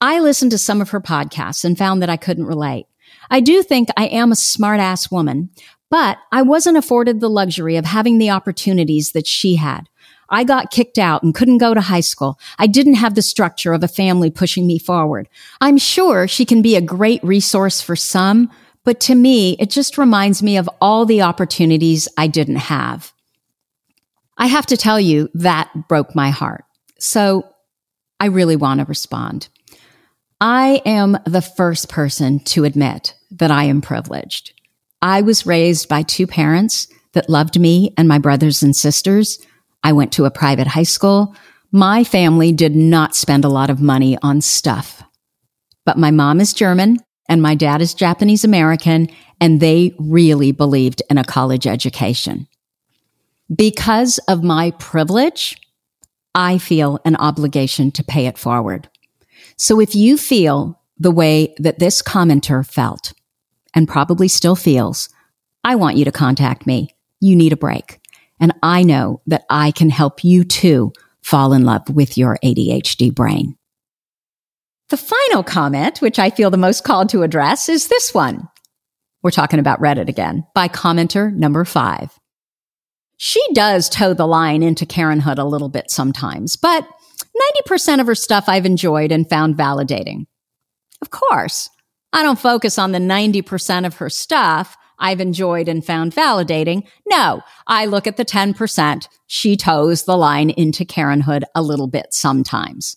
I 0.00 0.18
listened 0.18 0.50
to 0.50 0.58
some 0.58 0.80
of 0.80 0.90
her 0.90 1.00
podcasts 1.00 1.64
and 1.64 1.78
found 1.78 2.02
that 2.02 2.10
I 2.10 2.16
couldn't 2.16 2.46
relate. 2.46 2.86
I 3.30 3.38
do 3.38 3.62
think 3.62 3.88
I 3.96 4.06
am 4.06 4.32
a 4.32 4.36
smart 4.36 4.80
ass 4.80 5.12
woman, 5.12 5.50
but 5.90 6.18
I 6.32 6.42
wasn't 6.42 6.76
afforded 6.76 7.20
the 7.20 7.30
luxury 7.30 7.76
of 7.76 7.84
having 7.84 8.18
the 8.18 8.30
opportunities 8.30 9.12
that 9.12 9.28
she 9.28 9.54
had. 9.56 9.88
I 10.28 10.42
got 10.42 10.72
kicked 10.72 10.98
out 10.98 11.22
and 11.22 11.34
couldn't 11.34 11.58
go 11.58 11.72
to 11.72 11.80
high 11.80 12.00
school. 12.00 12.36
I 12.58 12.66
didn't 12.66 12.94
have 12.94 13.14
the 13.14 13.22
structure 13.22 13.72
of 13.72 13.84
a 13.84 13.88
family 13.88 14.30
pushing 14.30 14.66
me 14.66 14.80
forward. 14.80 15.28
I'm 15.60 15.78
sure 15.78 16.26
she 16.26 16.44
can 16.44 16.62
be 16.62 16.74
a 16.74 16.80
great 16.80 17.22
resource 17.22 17.80
for 17.80 17.94
some, 17.94 18.50
but 18.82 18.98
to 19.00 19.14
me, 19.14 19.56
it 19.60 19.70
just 19.70 19.98
reminds 19.98 20.42
me 20.42 20.56
of 20.56 20.68
all 20.80 21.06
the 21.06 21.22
opportunities 21.22 22.08
I 22.18 22.26
didn't 22.26 22.56
have. 22.56 23.12
I 24.38 24.46
have 24.46 24.66
to 24.66 24.76
tell 24.76 24.98
you, 24.98 25.28
that 25.34 25.70
broke 25.88 26.14
my 26.14 26.30
heart. 26.30 26.64
So 26.98 27.44
I 28.18 28.26
really 28.26 28.56
want 28.56 28.80
to 28.80 28.86
respond. 28.86 29.48
I 30.40 30.82
am 30.84 31.18
the 31.24 31.42
first 31.42 31.88
person 31.88 32.40
to 32.46 32.64
admit 32.64 33.14
that 33.30 33.50
I 33.50 33.64
am 33.64 33.80
privileged. 33.80 34.52
I 35.00 35.22
was 35.22 35.46
raised 35.46 35.88
by 35.88 36.02
two 36.02 36.26
parents 36.26 36.88
that 37.12 37.30
loved 37.30 37.58
me 37.58 37.94
and 37.96 38.08
my 38.08 38.18
brothers 38.18 38.62
and 38.62 38.74
sisters. 38.74 39.38
I 39.82 39.92
went 39.92 40.12
to 40.12 40.24
a 40.24 40.30
private 40.30 40.66
high 40.66 40.82
school. 40.82 41.34
My 41.70 42.04
family 42.04 42.52
did 42.52 42.74
not 42.74 43.14
spend 43.14 43.44
a 43.44 43.48
lot 43.48 43.70
of 43.70 43.80
money 43.80 44.16
on 44.22 44.40
stuff. 44.40 45.02
But 45.84 45.98
my 45.98 46.10
mom 46.10 46.40
is 46.40 46.52
German 46.52 46.98
and 47.28 47.42
my 47.42 47.54
dad 47.54 47.80
is 47.80 47.94
Japanese 47.94 48.44
American, 48.44 49.08
and 49.40 49.60
they 49.60 49.94
really 49.98 50.52
believed 50.52 51.02
in 51.08 51.18
a 51.18 51.24
college 51.24 51.66
education. 51.66 52.46
Because 53.54 54.18
of 54.28 54.42
my 54.42 54.70
privilege, 54.72 55.56
I 56.34 56.58
feel 56.58 57.00
an 57.04 57.16
obligation 57.16 57.90
to 57.92 58.04
pay 58.04 58.26
it 58.26 58.38
forward. 58.38 58.88
So 59.56 59.80
if 59.80 59.94
you 59.94 60.16
feel 60.16 60.80
the 60.98 61.10
way 61.10 61.54
that 61.58 61.78
this 61.78 62.02
commenter 62.02 62.64
felt 62.66 63.12
and 63.74 63.88
probably 63.88 64.28
still 64.28 64.56
feels, 64.56 65.08
I 65.64 65.74
want 65.74 65.96
you 65.96 66.04
to 66.04 66.12
contact 66.12 66.66
me. 66.66 66.94
You 67.20 67.36
need 67.36 67.52
a 67.52 67.56
break. 67.56 68.00
And 68.40 68.52
I 68.62 68.82
know 68.82 69.20
that 69.26 69.44
I 69.50 69.70
can 69.70 69.90
help 69.90 70.24
you 70.24 70.44
too 70.44 70.92
fall 71.20 71.52
in 71.52 71.64
love 71.64 71.88
with 71.88 72.16
your 72.16 72.38
ADHD 72.42 73.14
brain. 73.14 73.56
The 74.88 74.96
final 74.96 75.42
comment, 75.42 76.00
which 76.00 76.18
I 76.18 76.30
feel 76.30 76.50
the 76.50 76.56
most 76.56 76.84
called 76.84 77.08
to 77.10 77.22
address, 77.22 77.68
is 77.68 77.88
this 77.88 78.12
one. 78.12 78.48
We're 79.22 79.30
talking 79.30 79.60
about 79.60 79.80
Reddit 79.80 80.08
again 80.08 80.44
by 80.54 80.68
commenter 80.68 81.32
number 81.32 81.64
five. 81.64 82.18
She 83.24 83.40
does 83.52 83.88
toe 83.88 84.14
the 84.14 84.26
line 84.26 84.64
into 84.64 84.84
Karenhood 84.84 85.38
a 85.38 85.44
little 85.44 85.68
bit 85.68 85.92
sometimes, 85.92 86.56
but 86.56 86.84
90% 87.68 88.00
of 88.00 88.08
her 88.08 88.16
stuff 88.16 88.48
I've 88.48 88.66
enjoyed 88.66 89.12
and 89.12 89.30
found 89.30 89.56
validating. 89.56 90.26
Of 91.00 91.10
course, 91.10 91.70
I 92.12 92.24
don't 92.24 92.40
focus 92.40 92.80
on 92.80 92.90
the 92.90 92.98
90% 92.98 93.86
of 93.86 93.94
her 93.98 94.10
stuff 94.10 94.76
I've 94.98 95.20
enjoyed 95.20 95.68
and 95.68 95.86
found 95.86 96.12
validating. 96.12 96.88
No, 97.06 97.42
I 97.68 97.86
look 97.86 98.08
at 98.08 98.16
the 98.16 98.24
10%. 98.24 99.06
She 99.28 99.56
toes 99.56 100.02
the 100.02 100.16
line 100.16 100.50
into 100.50 100.84
Karenhood 100.84 101.44
a 101.54 101.62
little 101.62 101.86
bit 101.86 102.06
sometimes. 102.10 102.96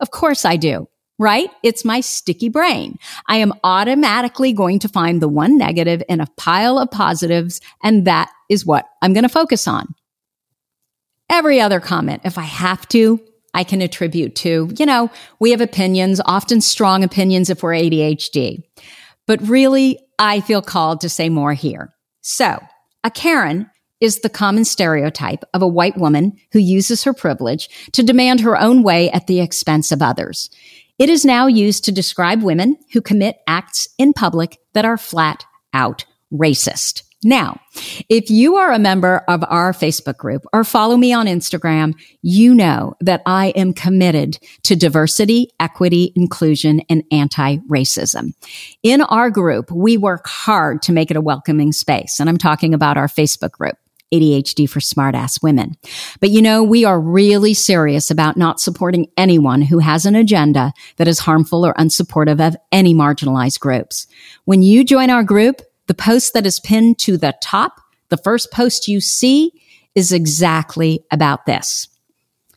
Of 0.00 0.10
course 0.10 0.44
I 0.44 0.56
do 0.56 0.88
right? 1.20 1.50
It's 1.62 1.84
my 1.84 2.00
sticky 2.00 2.48
brain. 2.48 2.98
I 3.26 3.36
am 3.36 3.52
automatically 3.62 4.54
going 4.54 4.78
to 4.80 4.88
find 4.88 5.20
the 5.20 5.28
one 5.28 5.58
negative 5.58 6.02
in 6.08 6.20
a 6.20 6.26
pile 6.38 6.78
of 6.78 6.90
positives, 6.90 7.60
and 7.84 8.06
that 8.06 8.30
is 8.48 8.64
what 8.64 8.88
I'm 9.02 9.12
going 9.12 9.24
to 9.24 9.28
focus 9.28 9.68
on. 9.68 9.94
Every 11.28 11.60
other 11.60 11.78
comment, 11.78 12.22
if 12.24 12.38
I 12.38 12.44
have 12.44 12.88
to, 12.88 13.20
I 13.52 13.64
can 13.64 13.82
attribute 13.82 14.34
to, 14.36 14.70
you 14.78 14.86
know, 14.86 15.10
we 15.38 15.50
have 15.50 15.60
opinions, 15.60 16.22
often 16.24 16.62
strong 16.62 17.04
opinions 17.04 17.50
if 17.50 17.62
we're 17.62 17.74
ADHD. 17.74 18.62
But 19.26 19.46
really, 19.46 19.98
I 20.18 20.40
feel 20.40 20.62
called 20.62 21.02
to 21.02 21.10
say 21.10 21.28
more 21.28 21.52
here. 21.52 21.92
So, 22.22 22.60
a 23.04 23.10
Karen 23.10 23.70
is 24.00 24.20
the 24.20 24.30
common 24.30 24.64
stereotype 24.64 25.44
of 25.52 25.62
a 25.62 25.68
white 25.68 25.98
woman 25.98 26.38
who 26.52 26.58
uses 26.58 27.04
her 27.04 27.12
privilege 27.12 27.68
to 27.92 28.02
demand 28.02 28.40
her 28.40 28.58
own 28.58 28.82
way 28.82 29.10
at 29.10 29.26
the 29.26 29.40
expense 29.40 29.92
of 29.92 30.00
others. 30.00 30.50
It 31.00 31.08
is 31.08 31.24
now 31.24 31.46
used 31.46 31.86
to 31.86 31.92
describe 31.92 32.42
women 32.42 32.76
who 32.92 33.00
commit 33.00 33.38
acts 33.46 33.88
in 33.96 34.12
public 34.12 34.58
that 34.74 34.84
are 34.84 34.98
flat 34.98 35.46
out 35.72 36.04
racist. 36.30 37.04
Now, 37.24 37.58
if 38.10 38.28
you 38.28 38.56
are 38.56 38.70
a 38.70 38.78
member 38.78 39.24
of 39.26 39.42
our 39.48 39.72
Facebook 39.72 40.18
group 40.18 40.44
or 40.52 40.62
follow 40.62 40.98
me 40.98 41.14
on 41.14 41.24
Instagram, 41.24 41.94
you 42.20 42.54
know 42.54 42.96
that 43.00 43.22
I 43.24 43.48
am 43.56 43.72
committed 43.72 44.38
to 44.64 44.76
diversity, 44.76 45.48
equity, 45.58 46.12
inclusion, 46.16 46.82
and 46.90 47.02
anti-racism. 47.10 48.34
In 48.82 49.00
our 49.00 49.30
group, 49.30 49.70
we 49.70 49.96
work 49.96 50.28
hard 50.28 50.82
to 50.82 50.92
make 50.92 51.10
it 51.10 51.16
a 51.16 51.22
welcoming 51.22 51.72
space. 51.72 52.20
And 52.20 52.28
I'm 52.28 52.36
talking 52.36 52.74
about 52.74 52.98
our 52.98 53.08
Facebook 53.08 53.52
group. 53.52 53.76
ADHD 54.12 54.68
for 54.68 54.80
smartass 54.80 55.42
women. 55.42 55.76
But 56.20 56.30
you 56.30 56.42
know, 56.42 56.62
we 56.62 56.84
are 56.84 57.00
really 57.00 57.54
serious 57.54 58.10
about 58.10 58.36
not 58.36 58.60
supporting 58.60 59.08
anyone 59.16 59.62
who 59.62 59.78
has 59.78 60.06
an 60.06 60.16
agenda 60.16 60.72
that 60.96 61.08
is 61.08 61.20
harmful 61.20 61.64
or 61.64 61.74
unsupportive 61.74 62.44
of 62.44 62.56
any 62.72 62.94
marginalized 62.94 63.60
groups. 63.60 64.06
When 64.44 64.62
you 64.62 64.84
join 64.84 65.10
our 65.10 65.22
group, 65.22 65.62
the 65.86 65.94
post 65.94 66.34
that 66.34 66.46
is 66.46 66.60
pinned 66.60 66.98
to 67.00 67.16
the 67.16 67.34
top, 67.42 67.80
the 68.08 68.16
first 68.16 68.52
post 68.52 68.88
you 68.88 69.00
see 69.00 69.52
is 69.94 70.12
exactly 70.12 71.04
about 71.10 71.46
this. 71.46 71.88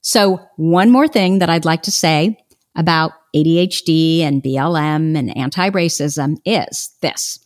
So 0.01 0.39
one 0.57 0.91
more 0.91 1.07
thing 1.07 1.39
that 1.39 1.49
I'd 1.49 1.65
like 1.65 1.83
to 1.83 1.91
say 1.91 2.37
about 2.75 3.13
ADHD 3.35 4.19
and 4.21 4.43
BLM 4.43 5.17
and 5.17 5.35
anti-racism 5.35 6.37
is 6.45 6.91
this. 7.01 7.39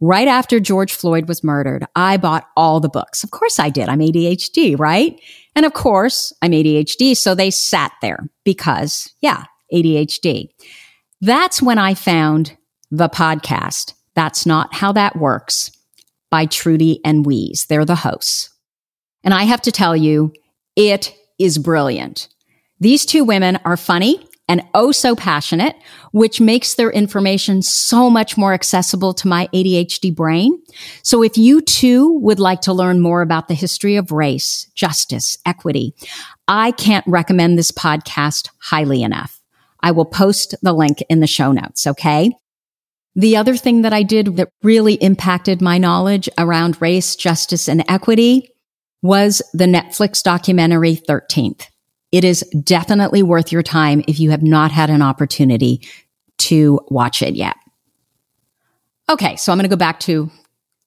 Right 0.00 0.28
after 0.28 0.60
George 0.60 0.92
Floyd 0.92 1.26
was 1.26 1.42
murdered, 1.42 1.86
I 1.94 2.18
bought 2.18 2.48
all 2.56 2.80
the 2.80 2.88
books. 2.88 3.24
Of 3.24 3.30
course 3.30 3.58
I 3.58 3.70
did. 3.70 3.88
I'm 3.88 4.00
ADHD, 4.00 4.78
right? 4.78 5.18
And 5.54 5.64
of 5.64 5.72
course 5.72 6.32
I'm 6.42 6.52
ADHD. 6.52 7.16
So 7.16 7.34
they 7.34 7.50
sat 7.50 7.92
there 8.02 8.28
because 8.44 9.12
yeah, 9.20 9.44
ADHD. 9.72 10.48
That's 11.22 11.62
when 11.62 11.78
I 11.78 11.94
found 11.94 12.56
the 12.90 13.08
podcast 13.08 13.94
that's 14.14 14.46
Not 14.46 14.74
How 14.74 14.92
That 14.92 15.16
Works 15.16 15.70
by 16.30 16.46
Trudi 16.46 17.00
and 17.04 17.24
Wease. 17.24 17.66
They're 17.66 17.84
the 17.84 17.94
hosts. 17.94 18.50
And 19.22 19.32
I 19.32 19.44
have 19.44 19.62
to 19.62 19.72
tell 19.72 19.96
you, 19.96 20.32
it 20.74 21.14
is 21.38 21.58
brilliant. 21.58 22.28
These 22.80 23.06
two 23.06 23.24
women 23.24 23.58
are 23.64 23.76
funny 23.76 24.25
and 24.48 24.62
oh 24.74 24.92
so 24.92 25.16
passionate, 25.16 25.76
which 26.12 26.40
makes 26.40 26.74
their 26.74 26.90
information 26.90 27.62
so 27.62 28.08
much 28.08 28.36
more 28.36 28.52
accessible 28.52 29.12
to 29.14 29.28
my 29.28 29.48
ADHD 29.52 30.14
brain. 30.14 30.62
So 31.02 31.22
if 31.22 31.36
you 31.36 31.60
too 31.60 32.18
would 32.20 32.38
like 32.38 32.60
to 32.62 32.72
learn 32.72 33.00
more 33.00 33.22
about 33.22 33.48
the 33.48 33.54
history 33.54 33.96
of 33.96 34.12
race, 34.12 34.70
justice, 34.74 35.36
equity, 35.44 35.94
I 36.46 36.70
can't 36.72 37.06
recommend 37.06 37.58
this 37.58 37.72
podcast 37.72 38.48
highly 38.60 39.02
enough. 39.02 39.40
I 39.80 39.90
will 39.90 40.04
post 40.04 40.54
the 40.62 40.72
link 40.72 41.02
in 41.08 41.20
the 41.20 41.26
show 41.26 41.52
notes. 41.52 41.86
Okay. 41.86 42.32
The 43.14 43.36
other 43.36 43.56
thing 43.56 43.82
that 43.82 43.92
I 43.92 44.02
did 44.02 44.36
that 44.36 44.50
really 44.62 44.94
impacted 44.94 45.62
my 45.62 45.78
knowledge 45.78 46.28
around 46.36 46.80
race, 46.82 47.16
justice, 47.16 47.66
and 47.66 47.82
equity 47.88 48.50
was 49.02 49.40
the 49.54 49.64
Netflix 49.64 50.22
documentary 50.22 50.96
13th. 50.96 51.66
It 52.16 52.24
is 52.24 52.40
definitely 52.64 53.22
worth 53.22 53.52
your 53.52 53.62
time 53.62 54.02
if 54.08 54.18
you 54.18 54.30
have 54.30 54.42
not 54.42 54.70
had 54.70 54.88
an 54.88 55.02
opportunity 55.02 55.86
to 56.38 56.80
watch 56.88 57.20
it 57.20 57.34
yet. 57.34 57.56
Okay, 59.10 59.36
so 59.36 59.52
I'm 59.52 59.58
going 59.58 59.68
to 59.68 59.68
go 59.68 59.76
back 59.76 60.00
to 60.00 60.30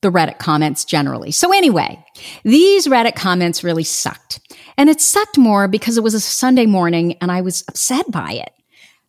the 0.02 0.12
Reddit 0.12 0.40
comments 0.40 0.84
generally. 0.86 1.30
So 1.30 1.54
anyway, 1.54 2.04
these 2.44 2.88
Reddit 2.88 3.16
comments 3.16 3.64
really 3.64 3.84
sucked. 3.84 4.40
And 4.76 4.90
it 4.90 5.02
sucked 5.02 5.38
more 5.38 5.68
because 5.68 5.98
it 5.98 6.04
was 6.04 6.16
a 6.16 6.20
Sunday 6.20 6.66
morning 6.66 7.16
and 7.22 7.32
I 7.32 7.42
was 7.42 7.64
upset 7.68 8.10
by 8.10 8.32
it. 8.32 8.52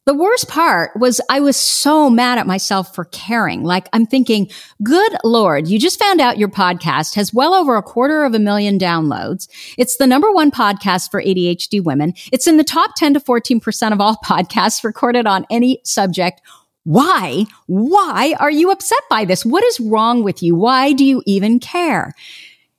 The 0.07 0.15
worst 0.15 0.49
part 0.49 0.93
was 0.97 1.21
I 1.29 1.41
was 1.41 1.57
so 1.57 2.09
mad 2.09 2.39
at 2.39 2.47
myself 2.47 2.95
for 2.95 3.05
caring. 3.07 3.65
Like 3.65 3.87
I'm 3.93 4.07
thinking, 4.07 4.51
good 4.83 5.15
Lord, 5.25 5.69
you 5.69 5.79
just 5.79 5.99
found 5.99 6.21
out 6.21 6.39
your 6.39 6.49
podcast 6.49 7.15
has 7.17 7.35
well 7.35 7.53
over 7.53 7.77
a 7.77 7.83
quarter 7.83 8.25
of 8.25 8.35
a 8.35 8.39
million 8.39 8.79
downloads. 8.79 9.47
It's 9.77 9.99
the 9.99 10.07
number 10.07 10.33
one 10.33 10.51
podcast 10.51 11.11
for 11.11 11.23
ADHD 11.23 11.85
women. 11.85 12.15
It's 12.33 12.47
in 12.49 12.57
the 12.57 12.65
top 12.65 12.93
10 12.97 13.15
to 13.15 13.21
14% 13.21 13.93
of 13.93 14.01
all 14.01 14.17
podcasts 14.25 14.83
recorded 14.85 15.27
on 15.27 15.47
any 15.51 15.81
subject. 15.85 16.41
Why? 16.85 17.45
Why 17.67 18.35
are 18.41 18.51
you 18.51 18.71
upset 18.71 19.03
by 19.11 19.27
this? 19.27 19.45
What 19.45 19.65
is 19.65 19.81
wrong 19.81 20.23
with 20.23 20.43
you? 20.43 20.55
Why 20.55 20.95
do 20.95 21.05
you 21.05 21.23
even 21.27 21.61
care? 21.61 22.15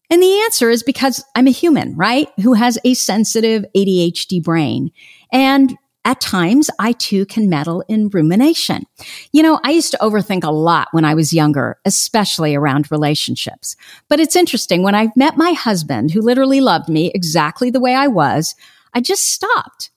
And 0.10 0.22
the 0.22 0.42
answer 0.42 0.70
is 0.70 0.84
because 0.84 1.24
I'm 1.36 1.48
a 1.48 1.52
human, 1.52 1.96
right? 1.96 2.28
Who 2.42 2.54
has 2.54 2.78
a 2.84 2.96
sensitive 2.96 3.64
ADHD 3.76 4.44
brain. 4.44 4.92
And 5.32 5.78
at 6.04 6.20
times, 6.20 6.70
I 6.80 6.94
too 6.94 7.26
can 7.28 7.48
meddle 7.48 7.84
in 7.88 8.10
rumination. 8.10 8.86
You 9.32 9.44
know, 9.44 9.60
I 9.64 9.72
used 9.72 9.92
to 9.92 10.00
overthink 10.00 10.44
a 10.44 10.52
lot 10.52 10.88
when 10.92 11.06
I 11.06 11.14
was 11.14 11.32
younger, 11.32 11.80
especially 11.86 12.56
around 12.56 12.92
relationships. 12.92 13.76
But 14.10 14.20
it's 14.20 14.36
interesting, 14.36 14.82
when 14.82 14.96
I 14.96 15.10
met 15.16 15.38
my 15.38 15.52
husband, 15.52 16.12
who 16.12 16.22
literally 16.22 16.60
loved 16.60 16.90
me 16.90 17.12
exactly 17.14 17.70
the 17.70 17.80
way 17.80 17.94
I 17.94 18.08
was, 18.08 18.56
I 18.94 19.02
just 19.02 19.28
stopped. 19.28 19.92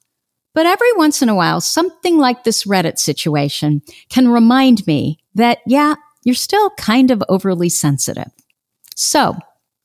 But 0.53 0.67
every 0.67 0.93
once 0.93 1.23
in 1.23 1.29
a 1.29 1.35
while, 1.35 1.61
something 1.61 2.19
like 2.19 2.45
this 2.45 2.65
Reddit 2.65 2.99
situation 2.99 3.83
can 4.11 4.29
remind 4.29 4.87
me 4.87 5.19
that, 5.35 5.59
yeah, 5.67 5.95
you're 6.23 6.35
still 6.35 6.71
kind 6.71 7.11
of 7.11 7.23
overly 7.29 7.69
sensitive. 7.69 8.31
So, 8.95 9.37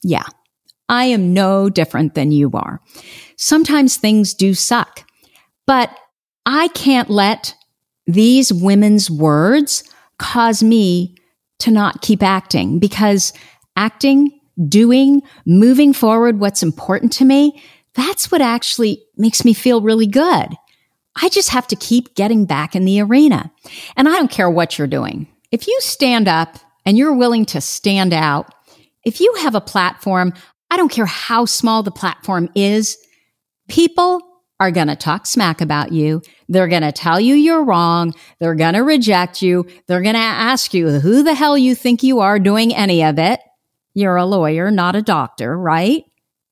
yeah, 0.03 0.25
I 0.89 1.05
am 1.05 1.33
no 1.33 1.69
different 1.69 2.13
than 2.13 2.31
you 2.31 2.51
are. 2.53 2.81
Sometimes 3.37 3.95
things 3.95 4.33
do 4.33 4.53
suck, 4.53 5.05
but 5.65 5.97
I 6.51 6.69
can't 6.69 7.11
let 7.11 7.53
these 8.07 8.51
women's 8.51 9.07
words 9.07 9.83
cause 10.17 10.63
me 10.63 11.15
to 11.59 11.69
not 11.69 12.01
keep 12.01 12.23
acting 12.23 12.79
because 12.79 13.33
acting, 13.75 14.31
doing, 14.67 15.21
moving 15.45 15.93
forward 15.93 16.39
what's 16.39 16.63
important 16.63 17.13
to 17.13 17.25
me, 17.25 17.61
that's 17.93 18.31
what 18.31 18.41
actually 18.41 19.03
makes 19.15 19.45
me 19.45 19.53
feel 19.53 19.83
really 19.83 20.07
good. 20.07 20.47
I 21.21 21.29
just 21.29 21.49
have 21.49 21.67
to 21.67 21.75
keep 21.75 22.15
getting 22.15 22.45
back 22.45 22.75
in 22.75 22.83
the 22.83 22.99
arena. 22.99 23.51
And 23.95 24.09
I 24.09 24.13
don't 24.13 24.31
care 24.31 24.49
what 24.49 24.79
you're 24.79 24.87
doing. 24.87 25.27
If 25.51 25.67
you 25.67 25.77
stand 25.81 26.27
up 26.27 26.57
and 26.83 26.97
you're 26.97 27.15
willing 27.15 27.45
to 27.45 27.61
stand 27.61 28.11
out, 28.11 28.51
if 29.05 29.21
you 29.21 29.31
have 29.41 29.53
a 29.53 29.61
platform, 29.61 30.33
I 30.71 30.77
don't 30.77 30.91
care 30.91 31.05
how 31.05 31.45
small 31.45 31.83
the 31.83 31.91
platform 31.91 32.49
is, 32.55 32.97
people 33.67 34.23
are 34.59 34.71
going 34.71 34.87
to 34.87 34.95
talk 34.95 35.25
smack 35.25 35.61
about 35.61 35.91
you. 35.91 36.21
They're 36.49 36.67
going 36.67 36.81
to 36.81 36.91
tell 36.91 37.19
you 37.19 37.35
you're 37.35 37.63
wrong. 37.63 38.13
They're 38.39 38.55
going 38.55 38.73
to 38.73 38.83
reject 38.83 39.41
you. 39.41 39.67
They're 39.87 40.01
going 40.01 40.15
to 40.15 40.19
ask 40.19 40.73
you 40.73 40.99
who 40.99 41.23
the 41.23 41.35
hell 41.35 41.57
you 41.57 41.75
think 41.75 42.03
you 42.03 42.19
are 42.19 42.39
doing 42.39 42.73
any 42.75 43.03
of 43.03 43.19
it. 43.19 43.39
You're 43.93 44.17
a 44.17 44.25
lawyer, 44.25 44.71
not 44.71 44.95
a 44.95 45.01
doctor, 45.01 45.57
right? 45.57 46.03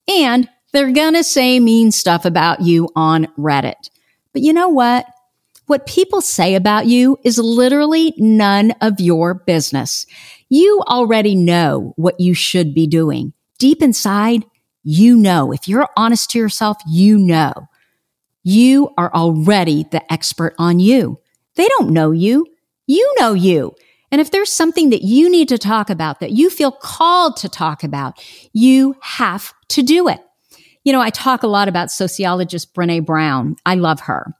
And 0.07 0.47
they're 0.71 0.91
going 0.91 1.15
to 1.15 1.23
say 1.23 1.59
mean 1.59 1.91
stuff 1.91 2.25
about 2.25 2.61
you 2.61 2.89
on 2.95 3.25
Reddit. 3.37 3.89
But 4.33 4.43
you 4.43 4.53
know 4.53 4.69
what? 4.69 5.05
What 5.65 5.87
people 5.87 6.21
say 6.21 6.55
about 6.55 6.85
you 6.85 7.17
is 7.25 7.37
literally 7.39 8.13
none 8.17 8.71
of 8.81 8.99
your 8.99 9.33
business. 9.33 10.05
You 10.47 10.81
already 10.87 11.35
know 11.35 11.93
what 11.97 12.19
you 12.19 12.33
should 12.33 12.73
be 12.73 12.87
doing. 12.87 13.33
Deep 13.57 13.81
inside, 13.81 14.45
you 14.83 15.17
know. 15.17 15.51
If 15.51 15.67
you're 15.67 15.89
honest 15.97 16.29
to 16.31 16.39
yourself, 16.39 16.77
you 16.87 17.17
know. 17.17 17.67
You 18.49 18.93
are 18.97 19.13
already 19.13 19.83
the 19.91 20.09
expert 20.09 20.55
on 20.57 20.79
you. 20.79 21.19
They 21.57 21.67
don't 21.67 21.89
know 21.89 22.11
you. 22.11 22.45
You 22.85 23.13
know 23.19 23.33
you. 23.33 23.75
And 24.09 24.21
if 24.21 24.31
there's 24.31 24.53
something 24.53 24.89
that 24.91 25.01
you 25.01 25.29
need 25.29 25.49
to 25.49 25.57
talk 25.57 25.89
about 25.89 26.21
that 26.21 26.31
you 26.31 26.49
feel 26.49 26.71
called 26.71 27.35
to 27.37 27.49
talk 27.49 27.83
about, 27.83 28.23
you 28.53 28.95
have 29.01 29.51
to 29.67 29.83
do 29.83 30.07
it. 30.07 30.21
You 30.85 30.93
know, 30.93 31.01
I 31.01 31.09
talk 31.09 31.43
a 31.43 31.47
lot 31.47 31.67
about 31.67 31.91
sociologist 31.91 32.73
Brene 32.73 33.05
Brown. 33.05 33.57
I 33.65 33.75
love 33.75 33.99
her. 33.99 34.33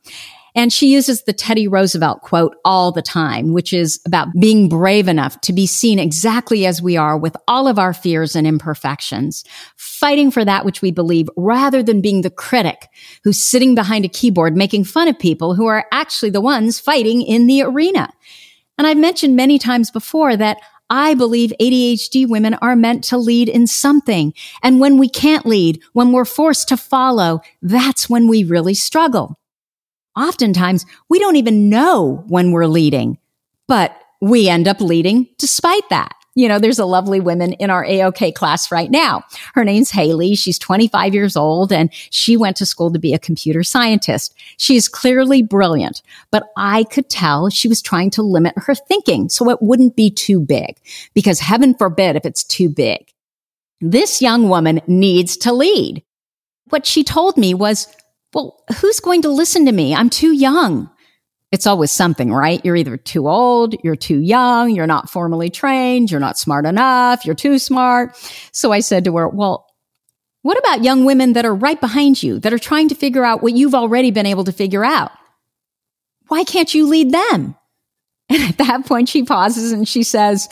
And 0.57 0.73
she 0.73 0.91
uses 0.91 1.21
the 1.21 1.33
Teddy 1.33 1.67
Roosevelt 1.67 2.21
quote 2.21 2.55
all 2.65 2.91
the 2.91 3.03
time, 3.03 3.53
which 3.53 3.71
is 3.71 4.01
about 4.07 4.29
being 4.39 4.67
brave 4.67 5.07
enough 5.07 5.39
to 5.41 5.53
be 5.53 5.67
seen 5.67 5.99
exactly 5.99 6.65
as 6.65 6.81
we 6.81 6.97
are 6.97 7.15
with 7.15 7.37
all 7.47 7.67
of 7.67 7.77
our 7.77 7.93
fears 7.93 8.35
and 8.35 8.47
imperfections, 8.47 9.43
fighting 9.75 10.31
for 10.31 10.43
that 10.43 10.65
which 10.65 10.81
we 10.81 10.89
believe 10.89 11.29
rather 11.37 11.83
than 11.83 12.01
being 12.01 12.23
the 12.23 12.31
critic 12.31 12.89
who's 13.23 13.39
sitting 13.39 13.75
behind 13.75 14.03
a 14.03 14.09
keyboard 14.09 14.57
making 14.57 14.83
fun 14.83 15.07
of 15.07 15.19
people 15.19 15.53
who 15.53 15.67
are 15.67 15.85
actually 15.91 16.31
the 16.31 16.41
ones 16.41 16.79
fighting 16.79 17.21
in 17.21 17.45
the 17.45 17.61
arena. 17.61 18.09
And 18.79 18.87
I've 18.87 18.97
mentioned 18.97 19.35
many 19.35 19.59
times 19.59 19.91
before 19.91 20.35
that 20.37 20.57
I 20.89 21.13
believe 21.13 21.53
ADHD 21.61 22.27
women 22.27 22.55
are 22.55 22.75
meant 22.75 23.03
to 23.05 23.17
lead 23.19 23.47
in 23.47 23.67
something. 23.67 24.33
And 24.63 24.79
when 24.79 24.97
we 24.97 25.07
can't 25.07 25.45
lead, 25.45 25.83
when 25.93 26.11
we're 26.11 26.25
forced 26.25 26.67
to 26.69 26.77
follow, 26.77 27.41
that's 27.61 28.09
when 28.09 28.27
we 28.27 28.43
really 28.43 28.73
struggle. 28.73 29.36
Oftentimes, 30.17 30.85
we 31.09 31.19
don't 31.19 31.35
even 31.35 31.69
know 31.69 32.23
when 32.27 32.51
we're 32.51 32.65
leading, 32.65 33.19
but 33.67 33.95
we 34.19 34.49
end 34.49 34.67
up 34.67 34.81
leading 34.81 35.27
despite 35.37 35.87
that. 35.89 36.13
You 36.33 36.47
know, 36.47 36.59
there's 36.59 36.77
a 36.77 36.85
lovely 36.85 37.19
woman 37.19 37.53
in 37.53 37.71
our 37.71 37.83
AOK 37.83 38.35
class 38.35 38.71
right 38.71 38.91
now. 38.91 39.23
Her 39.55 39.63
name's 39.63 39.89
Haley. 39.89 40.35
She's 40.35 40.59
25 40.59 41.13
years 41.15 41.35
old 41.35 41.71
and 41.71 41.91
she 42.11 42.37
went 42.37 42.57
to 42.57 42.65
school 42.65 42.91
to 42.91 42.99
be 42.99 43.13
a 43.13 43.19
computer 43.19 43.63
scientist. 43.63 44.35
She 44.57 44.75
is 44.75 44.87
clearly 44.87 45.41
brilliant, 45.41 46.03
but 46.29 46.43
I 46.55 46.83
could 46.83 47.09
tell 47.09 47.49
she 47.49 47.67
was 47.67 47.81
trying 47.81 48.11
to 48.11 48.21
limit 48.21 48.53
her 48.55 48.75
thinking 48.75 49.29
so 49.29 49.49
it 49.49 49.63
wouldn't 49.63 49.95
be 49.95 50.11
too 50.11 50.39
big 50.39 50.77
because 51.15 51.39
heaven 51.39 51.73
forbid 51.73 52.15
if 52.15 52.25
it's 52.25 52.43
too 52.43 52.69
big. 52.69 53.11
This 53.81 54.21
young 54.21 54.47
woman 54.47 54.81
needs 54.85 55.37
to 55.37 55.53
lead. 55.53 56.03
What 56.69 56.85
she 56.85 57.03
told 57.03 57.37
me 57.37 57.55
was, 57.55 57.87
well, 58.33 58.63
who's 58.79 58.99
going 58.99 59.21
to 59.23 59.29
listen 59.29 59.65
to 59.65 59.71
me? 59.71 59.95
I'm 59.95 60.09
too 60.09 60.33
young 60.33 60.89
it's 61.51 61.67
always 61.67 61.91
something, 61.91 62.33
right? 62.33 62.63
You're 62.65 62.75
either 62.75 62.97
too 62.97 63.27
old, 63.27 63.75
you're 63.83 63.95
too 63.95 64.19
young, 64.19 64.71
you're 64.71 64.87
not 64.87 65.09
formally 65.09 65.49
trained, 65.49 66.11
you're 66.11 66.19
not 66.19 66.37
smart 66.37 66.65
enough, 66.65 67.25
you're 67.25 67.35
too 67.35 67.57
smart. 67.57 68.17
So 68.51 68.71
I 68.71 68.81
said 68.81 69.05
to 69.05 69.15
her, 69.15 69.29
well, 69.29 69.65
what 70.41 70.57
about 70.57 70.83
young 70.83 71.05
women 71.05 71.33
that 71.33 71.45
are 71.45 71.55
right 71.55 71.79
behind 71.79 72.21
you, 72.21 72.39
that 72.39 72.53
are 72.53 72.59
trying 72.59 72.89
to 72.89 72.95
figure 72.95 73.23
out 73.23 73.41
what 73.41 73.53
you've 73.55 73.75
already 73.75 74.11
been 74.11 74.25
able 74.25 74.43
to 74.43 74.51
figure 74.51 74.83
out? 74.83 75.11
Why 76.27 76.43
can't 76.43 76.73
you 76.73 76.87
lead 76.87 77.11
them? 77.11 77.55
And 78.29 78.43
at 78.43 78.57
that 78.57 78.85
point, 78.85 79.07
she 79.07 79.23
pauses 79.23 79.71
and 79.71 79.87
she 79.87 80.03
says, 80.03 80.49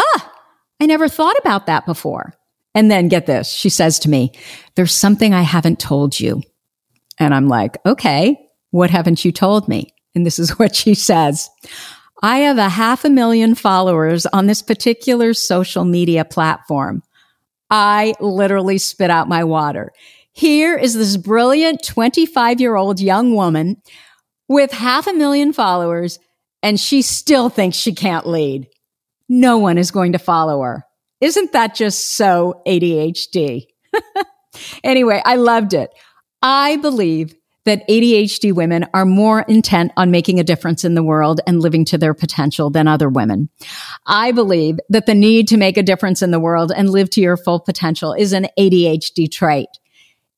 Ah, 0.00 0.32
I 0.80 0.86
never 0.86 1.10
thought 1.10 1.36
about 1.38 1.66
that 1.66 1.84
before. 1.84 2.32
And 2.74 2.90
then 2.90 3.08
get 3.08 3.26
this, 3.26 3.52
she 3.52 3.68
says 3.68 3.98
to 3.98 4.08
me, 4.08 4.32
There's 4.76 4.94
something 4.94 5.34
I 5.34 5.42
haven't 5.42 5.78
told 5.78 6.18
you. 6.18 6.40
And 7.18 7.34
I'm 7.34 7.48
like, 7.48 7.78
Okay, 7.86 8.38
what 8.70 8.90
haven't 8.90 9.24
you 9.24 9.32
told 9.32 9.68
me? 9.68 9.92
And 10.14 10.24
this 10.26 10.38
is 10.38 10.50
what 10.58 10.74
she 10.74 10.94
says. 10.94 11.48
I 12.22 12.38
have 12.38 12.58
a 12.58 12.68
half 12.68 13.04
a 13.04 13.10
million 13.10 13.54
followers 13.54 14.26
on 14.26 14.46
this 14.46 14.60
particular 14.60 15.34
social 15.34 15.84
media 15.84 16.24
platform. 16.24 17.02
I 17.70 18.14
literally 18.18 18.78
spit 18.78 19.10
out 19.10 19.28
my 19.28 19.44
water. 19.44 19.92
Here 20.32 20.76
is 20.76 20.94
this 20.94 21.16
brilliant 21.16 21.82
25 21.84 22.60
year 22.60 22.76
old 22.76 23.00
young 23.00 23.34
woman 23.34 23.82
with 24.48 24.72
half 24.72 25.06
a 25.06 25.12
million 25.12 25.52
followers, 25.52 26.18
and 26.62 26.80
she 26.80 27.02
still 27.02 27.48
thinks 27.48 27.76
she 27.76 27.92
can't 27.94 28.26
lead. 28.26 28.68
No 29.28 29.58
one 29.58 29.78
is 29.78 29.90
going 29.90 30.12
to 30.12 30.18
follow 30.18 30.62
her. 30.62 30.84
Isn't 31.20 31.52
that 31.52 31.74
just 31.74 32.16
so 32.16 32.62
ADHD? 32.66 33.66
anyway, 34.84 35.20
I 35.24 35.36
loved 35.36 35.74
it. 35.74 35.90
I 36.42 36.76
believe 36.76 37.34
that 37.64 37.86
ADHD 37.86 38.52
women 38.52 38.86
are 38.94 39.04
more 39.04 39.42
intent 39.42 39.92
on 39.96 40.10
making 40.10 40.40
a 40.40 40.44
difference 40.44 40.84
in 40.84 40.94
the 40.94 41.02
world 41.02 41.40
and 41.46 41.60
living 41.60 41.84
to 41.86 41.98
their 41.98 42.14
potential 42.14 42.70
than 42.70 42.88
other 42.88 43.10
women. 43.10 43.50
I 44.06 44.32
believe 44.32 44.78
that 44.88 45.04
the 45.04 45.14
need 45.14 45.48
to 45.48 45.58
make 45.58 45.76
a 45.76 45.82
difference 45.82 46.22
in 46.22 46.30
the 46.30 46.40
world 46.40 46.72
and 46.74 46.88
live 46.88 47.10
to 47.10 47.20
your 47.20 47.36
full 47.36 47.60
potential 47.60 48.14
is 48.14 48.32
an 48.32 48.46
ADHD 48.58 49.30
trait. 49.30 49.68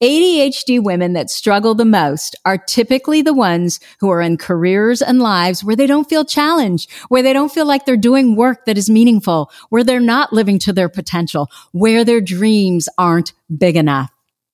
ADHD 0.02 0.82
women 0.82 1.12
that 1.12 1.28
struggle 1.28 1.74
the 1.74 1.84
most 1.84 2.34
are 2.46 2.56
typically 2.56 3.20
the 3.20 3.34
ones 3.34 3.78
who 4.00 4.08
are 4.10 4.22
in 4.22 4.38
careers 4.38 5.02
and 5.02 5.20
lives 5.20 5.62
where 5.62 5.76
they 5.76 5.86
don't 5.86 6.08
feel 6.08 6.24
challenged, 6.24 6.90
where 7.10 7.22
they 7.22 7.34
don't 7.34 7.52
feel 7.52 7.66
like 7.66 7.84
they're 7.84 7.98
doing 7.98 8.34
work 8.34 8.64
that 8.64 8.78
is 8.78 8.88
meaningful, 8.88 9.52
where 9.68 9.84
they're 9.84 10.00
not 10.00 10.32
living 10.32 10.58
to 10.60 10.72
their 10.72 10.88
potential, 10.88 11.50
where 11.72 12.02
their 12.02 12.22
dreams 12.22 12.88
aren't 12.96 13.34
big 13.56 13.76
enough. 13.76 14.10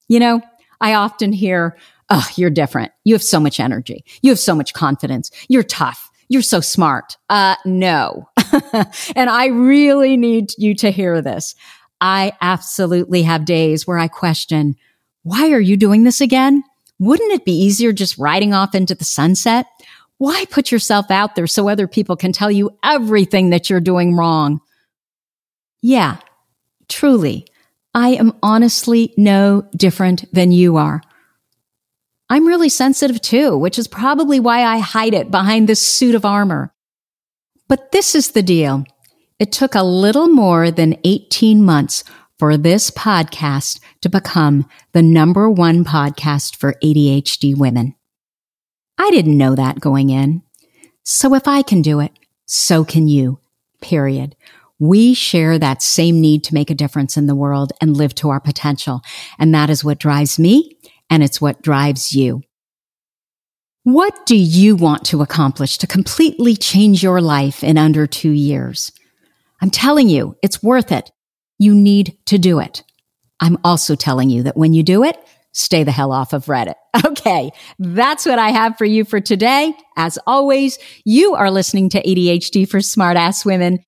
You 0.08 0.18
know, 0.18 0.42
I 0.80 0.94
often 0.94 1.32
hear 1.32 1.76
oh, 2.10 2.28
you're 2.36 2.50
different. 2.50 2.92
You 3.04 3.14
have 3.14 3.22
so 3.22 3.40
much 3.40 3.58
energy. 3.60 4.04
You 4.22 4.30
have 4.30 4.38
so 4.38 4.54
much 4.54 4.74
confidence. 4.74 5.30
You're 5.48 5.62
tough. 5.62 6.10
You're 6.28 6.42
so 6.42 6.60
smart. 6.60 7.16
Uh, 7.28 7.56
no. 7.64 8.28
and 9.16 9.30
I 9.30 9.46
really 9.46 10.16
need 10.16 10.50
you 10.58 10.74
to 10.76 10.90
hear 10.90 11.20
this. 11.22 11.54
I 12.00 12.32
absolutely 12.40 13.22
have 13.22 13.44
days 13.44 13.86
where 13.86 13.98
I 13.98 14.08
question, 14.08 14.76
why 15.22 15.50
are 15.50 15.60
you 15.60 15.76
doing 15.76 16.04
this 16.04 16.20
again? 16.20 16.62
Wouldn't 16.98 17.32
it 17.32 17.44
be 17.44 17.52
easier 17.52 17.92
just 17.92 18.18
riding 18.18 18.54
off 18.54 18.74
into 18.74 18.94
the 18.94 19.04
sunset? 19.04 19.66
Why 20.18 20.44
put 20.50 20.72
yourself 20.72 21.10
out 21.10 21.34
there 21.34 21.46
so 21.46 21.68
other 21.68 21.86
people 21.86 22.16
can 22.16 22.32
tell 22.32 22.50
you 22.50 22.70
everything 22.82 23.50
that 23.50 23.68
you're 23.68 23.80
doing 23.80 24.14
wrong? 24.14 24.60
Yeah, 25.82 26.18
truly, 26.88 27.46
I 27.96 28.10
am 28.10 28.34
honestly 28.42 29.14
no 29.16 29.66
different 29.74 30.30
than 30.30 30.52
you 30.52 30.76
are. 30.76 31.00
I'm 32.28 32.46
really 32.46 32.68
sensitive 32.68 33.22
too, 33.22 33.56
which 33.56 33.78
is 33.78 33.88
probably 33.88 34.38
why 34.38 34.64
I 34.64 34.78
hide 34.78 35.14
it 35.14 35.30
behind 35.30 35.66
this 35.66 35.80
suit 35.80 36.14
of 36.14 36.26
armor. 36.26 36.74
But 37.68 37.92
this 37.92 38.14
is 38.14 38.32
the 38.32 38.42
deal. 38.42 38.84
It 39.38 39.50
took 39.50 39.74
a 39.74 39.82
little 39.82 40.28
more 40.28 40.70
than 40.70 40.98
18 41.04 41.64
months 41.64 42.04
for 42.38 42.58
this 42.58 42.90
podcast 42.90 43.80
to 44.02 44.10
become 44.10 44.68
the 44.92 45.02
number 45.02 45.48
one 45.50 45.82
podcast 45.82 46.56
for 46.56 46.74
ADHD 46.84 47.56
women. 47.56 47.94
I 48.98 49.10
didn't 49.10 49.38
know 49.38 49.54
that 49.54 49.80
going 49.80 50.10
in. 50.10 50.42
So 51.02 51.34
if 51.34 51.48
I 51.48 51.62
can 51.62 51.80
do 51.80 52.00
it, 52.00 52.12
so 52.44 52.84
can 52.84 53.08
you. 53.08 53.40
Period. 53.80 54.36
We 54.78 55.14
share 55.14 55.58
that 55.58 55.82
same 55.82 56.20
need 56.20 56.44
to 56.44 56.54
make 56.54 56.70
a 56.70 56.74
difference 56.74 57.16
in 57.16 57.26
the 57.26 57.34
world 57.34 57.72
and 57.80 57.96
live 57.96 58.14
to 58.16 58.30
our 58.30 58.40
potential. 58.40 59.00
And 59.38 59.54
that 59.54 59.70
is 59.70 59.84
what 59.84 59.98
drives 59.98 60.38
me 60.38 60.76
and 61.08 61.22
it's 61.22 61.40
what 61.40 61.62
drives 61.62 62.14
you. 62.14 62.42
What 63.84 64.26
do 64.26 64.36
you 64.36 64.74
want 64.74 65.04
to 65.06 65.22
accomplish 65.22 65.78
to 65.78 65.86
completely 65.86 66.56
change 66.56 67.02
your 67.02 67.20
life 67.20 67.62
in 67.62 67.78
under 67.78 68.06
two 68.06 68.32
years? 68.32 68.90
I'm 69.62 69.70
telling 69.70 70.08
you, 70.08 70.36
it's 70.42 70.62
worth 70.62 70.90
it. 70.90 71.10
You 71.58 71.74
need 71.74 72.18
to 72.26 72.36
do 72.36 72.58
it. 72.58 72.82
I'm 73.40 73.58
also 73.64 73.94
telling 73.94 74.28
you 74.28 74.42
that 74.42 74.56
when 74.56 74.72
you 74.72 74.82
do 74.82 75.04
it, 75.04 75.16
stay 75.52 75.84
the 75.84 75.92
hell 75.92 76.12
off 76.12 76.32
of 76.32 76.46
Reddit. 76.46 76.74
Okay. 77.04 77.50
That's 77.78 78.24
what 78.24 78.38
I 78.38 78.50
have 78.50 78.78
for 78.78 78.84
you 78.84 79.04
for 79.04 79.20
today. 79.20 79.74
As 79.96 80.18
always, 80.26 80.78
you 81.04 81.34
are 81.34 81.50
listening 81.50 81.90
to 81.90 82.02
ADHD 82.02 82.68
for 82.68 82.78
smartass 82.78 83.44
women. 83.44 83.84